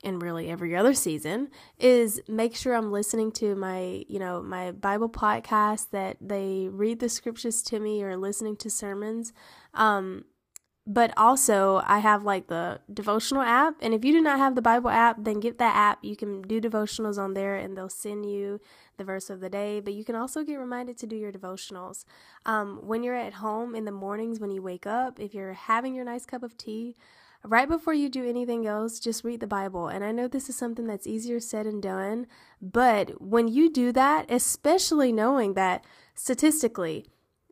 and 0.04 0.22
really 0.22 0.50
every 0.50 0.76
other 0.76 0.94
season 0.94 1.50
is 1.78 2.22
make 2.28 2.56
sure 2.56 2.74
I'm 2.74 2.92
listening 2.92 3.32
to 3.34 3.56
my, 3.56 4.06
you 4.08 4.20
know, 4.20 4.42
my 4.42 4.72
Bible 4.72 5.10
podcast 5.10 5.90
that 5.92 6.18
they 6.22 6.70
read 6.72 7.00
the 7.00 7.10
scriptures 7.10 7.62
to 7.64 7.80
me 7.80 8.02
or 8.02 8.16
listening 8.16 8.56
to 8.58 8.70
sermons. 8.70 9.34
Um, 9.74 10.26
but 10.92 11.14
also 11.16 11.84
I 11.86 12.00
have 12.00 12.24
like 12.24 12.48
the 12.48 12.82
devotional 12.92 13.44
app. 13.44 13.76
And 13.80 13.94
if 13.94 14.04
you 14.04 14.12
do 14.12 14.22
not 14.22 14.40
have 14.40 14.56
the 14.56 14.62
Bible 14.62 14.90
app, 14.90 15.18
then 15.20 15.40
get 15.40 15.60
that 15.60 15.76
app. 15.76 16.04
You 16.04 16.16
can 16.16 16.42
do 16.42 16.60
devotionals 16.60 17.20
on 17.20 17.36
there 17.36 17.56
and 17.56 17.78
they'll 17.78 17.90
send 17.90 18.26
you 18.26 18.60
the 18.98 19.04
verse 19.04 19.30
of 19.30 19.40
the 19.40 19.52
day. 19.52 19.82
But 19.82 19.94
you 19.94 20.04
can 20.04 20.16
also 20.16 20.44
get 20.44 20.56
reminded 20.56 20.98
to 20.98 21.06
do 21.06 21.16
your 21.16 21.32
devotionals. 21.32 22.06
Um, 22.44 22.80
when 22.82 23.04
you're 23.04 23.16
at 23.16 23.36
home 23.36 23.76
in 23.76 23.86
the 23.86 23.92
mornings, 23.92 24.40
when 24.40 24.50
you 24.50 24.64
wake 24.64 24.88
up, 24.88 25.20
if 25.20 25.36
you're 25.36 25.54
having 25.54 25.94
your 25.94 26.06
nice 26.06 26.26
cup 26.26 26.42
of 26.42 26.58
tea, 26.58 26.96
right 27.44 27.70
before 27.70 27.94
you 27.94 28.10
do 28.10 28.28
anything 28.28 28.66
else, 28.66 29.00
just 29.00 29.24
read 29.24 29.42
the 29.42 29.48
Bible. 29.48 29.90
And 29.90 30.04
I 30.04 30.12
know 30.12 30.28
this 30.28 30.50
is 30.50 30.56
something 30.56 30.88
that's 30.88 31.06
easier 31.06 31.40
said 31.40 31.68
and 31.68 31.84
done. 31.84 32.26
But 32.64 33.22
when 33.22 33.48
you 33.48 33.72
do 33.72 33.92
that, 33.92 34.26
especially 34.32 35.12
knowing 35.12 35.54
that 35.54 35.86
statistically, 36.16 37.06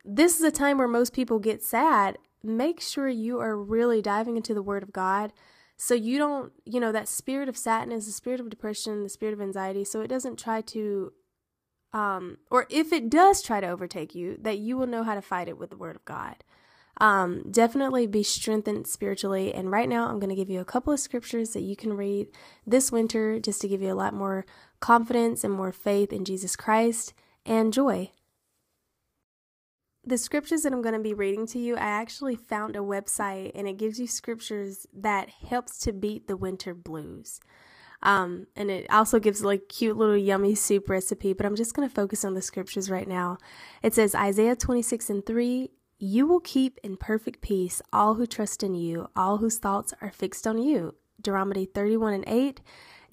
this 0.04 0.36
is 0.36 0.42
a 0.42 0.50
time 0.50 0.78
where 0.78 0.88
most 0.88 1.12
people 1.12 1.38
get 1.38 1.62
sad 1.62 2.18
make 2.48 2.80
sure 2.80 3.08
you 3.08 3.40
are 3.40 3.56
really 3.56 4.02
diving 4.02 4.36
into 4.36 4.54
the 4.54 4.62
Word 4.62 4.82
of 4.82 4.92
God 4.92 5.32
so 5.76 5.94
you 5.94 6.18
don't, 6.18 6.52
you 6.64 6.80
know, 6.80 6.90
that 6.90 7.08
spirit 7.08 7.48
of 7.48 7.56
sadness, 7.56 8.06
the 8.06 8.12
spirit 8.12 8.40
of 8.40 8.50
depression, 8.50 9.04
the 9.04 9.08
spirit 9.08 9.32
of 9.32 9.40
anxiety, 9.40 9.84
so 9.84 10.00
it 10.00 10.08
doesn't 10.08 10.38
try 10.38 10.60
to, 10.62 11.12
um, 11.92 12.38
or 12.50 12.66
if 12.68 12.92
it 12.92 13.08
does 13.08 13.42
try 13.42 13.60
to 13.60 13.68
overtake 13.68 14.14
you, 14.14 14.36
that 14.40 14.58
you 14.58 14.76
will 14.76 14.88
know 14.88 15.04
how 15.04 15.14
to 15.14 15.22
fight 15.22 15.48
it 15.48 15.56
with 15.56 15.70
the 15.70 15.76
Word 15.76 15.94
of 15.94 16.04
God. 16.04 16.42
Um, 17.00 17.44
definitely 17.48 18.08
be 18.08 18.24
strengthened 18.24 18.88
spiritually. 18.88 19.54
And 19.54 19.70
right 19.70 19.88
now, 19.88 20.08
I'm 20.08 20.18
going 20.18 20.30
to 20.30 20.34
give 20.34 20.50
you 20.50 20.60
a 20.60 20.64
couple 20.64 20.92
of 20.92 20.98
scriptures 20.98 21.50
that 21.50 21.60
you 21.60 21.76
can 21.76 21.92
read 21.92 22.26
this 22.66 22.90
winter 22.90 23.38
just 23.38 23.60
to 23.60 23.68
give 23.68 23.80
you 23.80 23.92
a 23.92 23.94
lot 23.94 24.12
more 24.12 24.44
confidence 24.80 25.44
and 25.44 25.52
more 25.54 25.70
faith 25.70 26.12
in 26.12 26.24
Jesus 26.24 26.56
Christ 26.56 27.14
and 27.46 27.72
joy 27.72 28.10
the 30.08 30.18
scriptures 30.18 30.62
that 30.62 30.72
I'm 30.72 30.82
going 30.82 30.94
to 30.94 31.00
be 31.00 31.14
reading 31.14 31.46
to 31.48 31.58
you, 31.58 31.76
I 31.76 31.80
actually 31.80 32.36
found 32.36 32.76
a 32.76 32.80
website 32.80 33.52
and 33.54 33.68
it 33.68 33.76
gives 33.76 34.00
you 34.00 34.06
scriptures 34.06 34.86
that 34.92 35.28
helps 35.28 35.78
to 35.80 35.92
beat 35.92 36.26
the 36.26 36.36
winter 36.36 36.74
blues. 36.74 37.40
Um, 38.02 38.46
and 38.54 38.70
it 38.70 38.86
also 38.90 39.18
gives 39.18 39.42
like 39.42 39.68
cute 39.68 39.96
little 39.96 40.16
yummy 40.16 40.54
soup 40.54 40.88
recipe, 40.88 41.32
but 41.32 41.44
I'm 41.44 41.56
just 41.56 41.74
going 41.74 41.88
to 41.88 41.94
focus 41.94 42.24
on 42.24 42.34
the 42.34 42.42
scriptures 42.42 42.90
right 42.90 43.08
now. 43.08 43.38
It 43.82 43.94
says 43.94 44.14
Isaiah 44.14 44.56
26 44.56 45.10
and 45.10 45.26
3, 45.26 45.70
you 45.98 46.26
will 46.26 46.40
keep 46.40 46.78
in 46.82 46.96
perfect 46.96 47.40
peace 47.40 47.82
all 47.92 48.14
who 48.14 48.26
trust 48.26 48.62
in 48.62 48.74
you, 48.74 49.08
all 49.16 49.38
whose 49.38 49.58
thoughts 49.58 49.92
are 50.00 50.12
fixed 50.12 50.46
on 50.46 50.58
you. 50.58 50.94
Deuteronomy 51.20 51.66
31 51.66 52.14
and 52.14 52.24
8, 52.26 52.60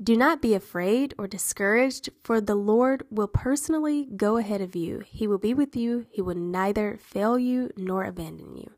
do 0.01 0.17
not 0.17 0.41
be 0.41 0.53
afraid 0.53 1.13
or 1.17 1.25
discouraged, 1.25 2.09
for 2.23 2.41
the 2.41 2.55
Lord 2.55 3.05
will 3.09 3.29
personally 3.29 4.09
go 4.15 4.37
ahead 4.37 4.59
of 4.61 4.75
you. 4.75 5.01
He 5.05 5.25
will 5.25 5.37
be 5.37 5.53
with 5.53 5.75
you, 5.75 6.05
He 6.09 6.21
will 6.21 6.35
neither 6.35 6.97
fail 6.97 7.39
you 7.39 7.71
nor 7.77 8.03
abandon 8.03 8.57
you. 8.57 8.71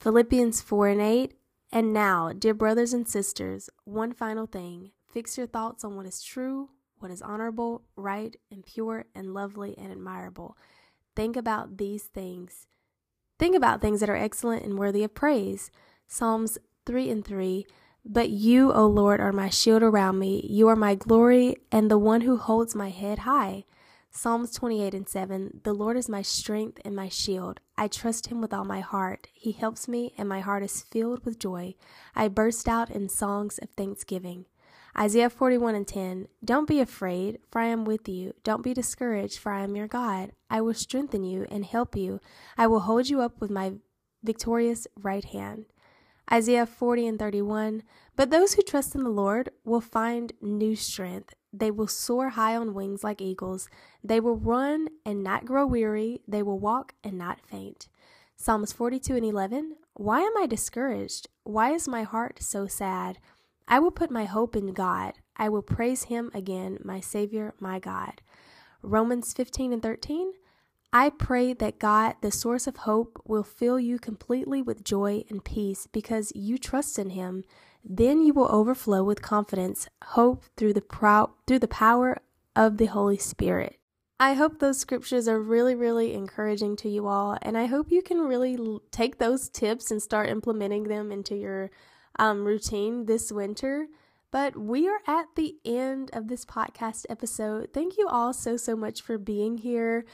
Philippians 0.00 0.60
4 0.62 0.88
and 0.88 1.00
8. 1.02 1.34
And 1.70 1.92
now, 1.92 2.32
dear 2.32 2.54
brothers 2.54 2.94
and 2.94 3.06
sisters, 3.06 3.68
one 3.84 4.14
final 4.14 4.46
thing 4.46 4.92
fix 5.12 5.36
your 5.36 5.46
thoughts 5.46 5.84
on 5.84 5.96
what 5.96 6.06
is 6.06 6.22
true, 6.22 6.70
what 6.98 7.10
is 7.10 7.20
honorable, 7.20 7.82
right, 7.96 8.34
and 8.50 8.64
pure, 8.64 9.04
and 9.14 9.34
lovely 9.34 9.76
and 9.76 9.92
admirable. 9.92 10.56
Think 11.14 11.36
about 11.36 11.76
these 11.76 12.04
things. 12.04 12.66
Think 13.38 13.54
about 13.54 13.80
things 13.80 14.00
that 14.00 14.08
are 14.08 14.16
excellent 14.16 14.64
and 14.64 14.78
worthy 14.78 15.04
of 15.04 15.14
praise. 15.14 15.70
Psalms 16.06 16.58
3 16.86 17.10
and 17.10 17.24
3. 17.24 17.66
But 18.10 18.30
you, 18.30 18.72
O 18.72 18.86
Lord, 18.86 19.20
are 19.20 19.32
my 19.32 19.50
shield 19.50 19.82
around 19.82 20.18
me. 20.18 20.40
You 20.48 20.66
are 20.68 20.76
my 20.76 20.94
glory 20.94 21.56
and 21.70 21.90
the 21.90 21.98
one 21.98 22.22
who 22.22 22.38
holds 22.38 22.74
my 22.74 22.88
head 22.88 23.20
high. 23.20 23.64
Psalms 24.10 24.50
28 24.52 24.94
and 24.94 25.06
7 25.06 25.60
The 25.62 25.74
Lord 25.74 25.98
is 25.98 26.08
my 26.08 26.22
strength 26.22 26.80
and 26.86 26.96
my 26.96 27.10
shield. 27.10 27.60
I 27.76 27.86
trust 27.86 28.28
him 28.28 28.40
with 28.40 28.54
all 28.54 28.64
my 28.64 28.80
heart. 28.80 29.28
He 29.34 29.52
helps 29.52 29.86
me, 29.86 30.14
and 30.16 30.26
my 30.26 30.40
heart 30.40 30.62
is 30.62 30.80
filled 30.80 31.26
with 31.26 31.38
joy. 31.38 31.74
I 32.16 32.28
burst 32.28 32.66
out 32.66 32.88
in 32.88 33.10
songs 33.10 33.58
of 33.58 33.68
thanksgiving. 33.76 34.46
Isaiah 34.98 35.28
41 35.28 35.74
and 35.74 35.86
10 35.86 36.28
Don't 36.42 36.66
be 36.66 36.80
afraid, 36.80 37.40
for 37.50 37.60
I 37.60 37.66
am 37.66 37.84
with 37.84 38.08
you. 38.08 38.32
Don't 38.42 38.64
be 38.64 38.72
discouraged, 38.72 39.38
for 39.38 39.52
I 39.52 39.64
am 39.64 39.76
your 39.76 39.86
God. 39.86 40.32
I 40.48 40.62
will 40.62 40.72
strengthen 40.72 41.24
you 41.24 41.46
and 41.50 41.62
help 41.62 41.94
you. 41.94 42.20
I 42.56 42.68
will 42.68 42.80
hold 42.80 43.10
you 43.10 43.20
up 43.20 43.38
with 43.38 43.50
my 43.50 43.74
victorious 44.24 44.86
right 44.98 45.26
hand. 45.26 45.66
Isaiah 46.32 46.66
40 46.66 47.06
and 47.06 47.18
31. 47.18 47.82
But 48.16 48.30
those 48.30 48.54
who 48.54 48.62
trust 48.62 48.94
in 48.94 49.04
the 49.04 49.10
Lord 49.10 49.50
will 49.64 49.80
find 49.80 50.32
new 50.40 50.74
strength. 50.76 51.34
They 51.52 51.70
will 51.70 51.86
soar 51.86 52.30
high 52.30 52.56
on 52.56 52.74
wings 52.74 53.02
like 53.02 53.20
eagles. 53.20 53.68
They 54.02 54.20
will 54.20 54.36
run 54.36 54.88
and 55.06 55.22
not 55.22 55.44
grow 55.44 55.66
weary. 55.66 56.20
They 56.26 56.42
will 56.42 56.58
walk 56.58 56.94
and 57.02 57.16
not 57.16 57.40
faint. 57.40 57.88
Psalms 58.36 58.72
42 58.72 59.16
and 59.16 59.24
11. 59.24 59.76
Why 59.94 60.20
am 60.20 60.36
I 60.36 60.46
discouraged? 60.46 61.28
Why 61.44 61.72
is 61.72 61.88
my 61.88 62.02
heart 62.02 62.42
so 62.42 62.66
sad? 62.66 63.18
I 63.66 63.78
will 63.78 63.90
put 63.90 64.10
my 64.10 64.24
hope 64.24 64.56
in 64.56 64.72
God. 64.72 65.14
I 65.36 65.48
will 65.48 65.62
praise 65.62 66.04
him 66.04 66.30
again, 66.34 66.78
my 66.84 67.00
Savior, 67.00 67.54
my 67.60 67.78
God. 67.78 68.22
Romans 68.82 69.32
15 69.32 69.72
and 69.72 69.82
13. 69.82 70.32
I 70.92 71.10
pray 71.10 71.52
that 71.52 71.78
God, 71.78 72.14
the 72.22 72.30
source 72.30 72.66
of 72.66 72.78
hope, 72.78 73.20
will 73.26 73.42
fill 73.42 73.78
you 73.78 73.98
completely 73.98 74.62
with 74.62 74.84
joy 74.84 75.24
and 75.28 75.44
peace 75.44 75.86
because 75.86 76.32
you 76.34 76.56
trust 76.56 76.98
in 76.98 77.10
Him. 77.10 77.44
Then 77.84 78.22
you 78.22 78.32
will 78.32 78.50
overflow 78.50 79.04
with 79.04 79.20
confidence, 79.20 79.88
hope 80.02 80.44
through 80.56 80.72
the 80.72 81.28
through 81.46 81.58
the 81.58 81.68
power 81.68 82.18
of 82.56 82.78
the 82.78 82.86
Holy 82.86 83.18
Spirit. 83.18 83.78
I 84.18 84.32
hope 84.32 84.58
those 84.58 84.80
scriptures 84.80 85.28
are 85.28 85.40
really, 85.40 85.74
really 85.74 86.14
encouraging 86.14 86.74
to 86.76 86.88
you 86.88 87.06
all, 87.06 87.36
and 87.42 87.56
I 87.56 87.66
hope 87.66 87.92
you 87.92 88.02
can 88.02 88.18
really 88.18 88.56
l- 88.56 88.82
take 88.90 89.18
those 89.18 89.48
tips 89.48 89.90
and 89.90 90.02
start 90.02 90.28
implementing 90.28 90.84
them 90.84 91.12
into 91.12 91.36
your 91.36 91.70
um, 92.18 92.44
routine 92.44 93.06
this 93.06 93.30
winter. 93.30 93.86
But 94.30 94.56
we 94.56 94.88
are 94.88 95.00
at 95.06 95.26
the 95.36 95.56
end 95.64 96.10
of 96.12 96.28
this 96.28 96.44
podcast 96.44 97.06
episode. 97.08 97.68
Thank 97.72 97.96
you 97.96 98.08
all 98.08 98.32
so, 98.32 98.56
so 98.56 98.74
much 98.74 99.02
for 99.02 99.18
being 99.18 99.58
here 99.58 100.04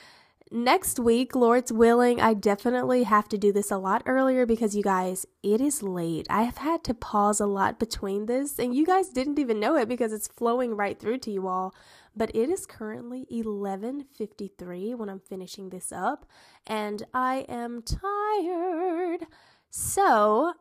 next 0.51 0.99
week, 0.99 1.35
Lord's 1.35 1.73
willing, 1.73 2.21
I 2.21 2.35
definitely 2.35 3.05
have 3.05 3.29
to 3.29 3.39
do 3.39 3.53
this 3.53 3.71
a 3.71 3.79
lot 3.79 4.03
earlier 4.07 4.47
because 4.47 4.77
you 4.77 4.83
guys, 4.83 5.27
it 5.43 5.61
is 5.61 5.83
late. 5.83 6.27
I 6.31 6.43
have 6.43 6.59
had 6.59 6.85
to 6.85 6.95
pause 6.95 7.41
a 7.41 7.47
lot 7.47 7.79
between 7.79 8.27
this, 8.27 8.59
and 8.59 8.75
you 8.75 8.87
guys 8.87 9.09
didn't 9.09 9.39
even 9.39 9.61
know 9.61 9.77
it 9.77 9.89
because 9.89 10.13
it's 10.13 10.29
flowing 10.29 10.77
right 10.77 10.99
through 10.99 11.19
to 11.19 11.31
you 11.31 11.49
all. 11.49 11.75
But 12.17 12.35
it 12.35 12.49
is 12.49 12.67
currently 12.67 13.27
11:53 13.31 14.95
when 14.95 15.09
I'm 15.09 15.21
finishing 15.21 15.71
this 15.71 15.91
up, 15.91 16.27
and 16.67 17.03
I 17.13 17.45
am 17.49 17.83
tired. 17.83 19.27
So, 19.71 20.53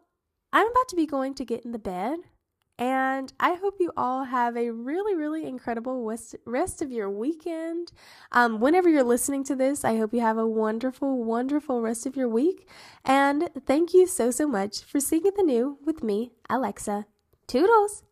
I'm 0.52 0.68
about 0.68 0.88
to 0.90 0.96
be 0.96 1.06
going 1.06 1.36
to 1.36 1.46
get 1.46 1.64
in 1.64 1.72
the 1.72 1.80
bed 1.80 2.20
and 2.78 3.32
I 3.40 3.54
hope 3.54 3.76
you 3.80 3.92
all 3.96 4.24
have 4.26 4.58
a 4.58 4.72
really, 4.72 5.16
really 5.16 5.46
incredible 5.46 6.04
rest 6.46 6.82
of 6.82 6.92
your 6.92 7.10
weekend. 7.10 7.92
Um, 8.32 8.60
whenever 8.60 8.90
you're 8.90 9.04
listening 9.04 9.44
to 9.46 9.56
this, 9.56 9.86
I 9.86 9.98
hope 9.98 10.14
you 10.14 10.22
have 10.22 10.38
a 10.38 10.48
wonderful, 10.48 11.24
wonderful 11.24 11.82
rest 11.82 12.06
of 12.06 12.16
your 12.16 12.30
week. 12.30 12.68
And 13.06 13.50
thank 13.66 13.94
you 13.94 14.08
so, 14.08 14.32
so 14.32 14.48
much 14.48 14.84
for 14.84 15.00
seeing 15.00 15.24
the 15.24 15.44
new 15.44 15.78
with 15.86 16.04
me, 16.04 16.32
Alexa. 16.50 17.06
Toodles! 17.48 18.04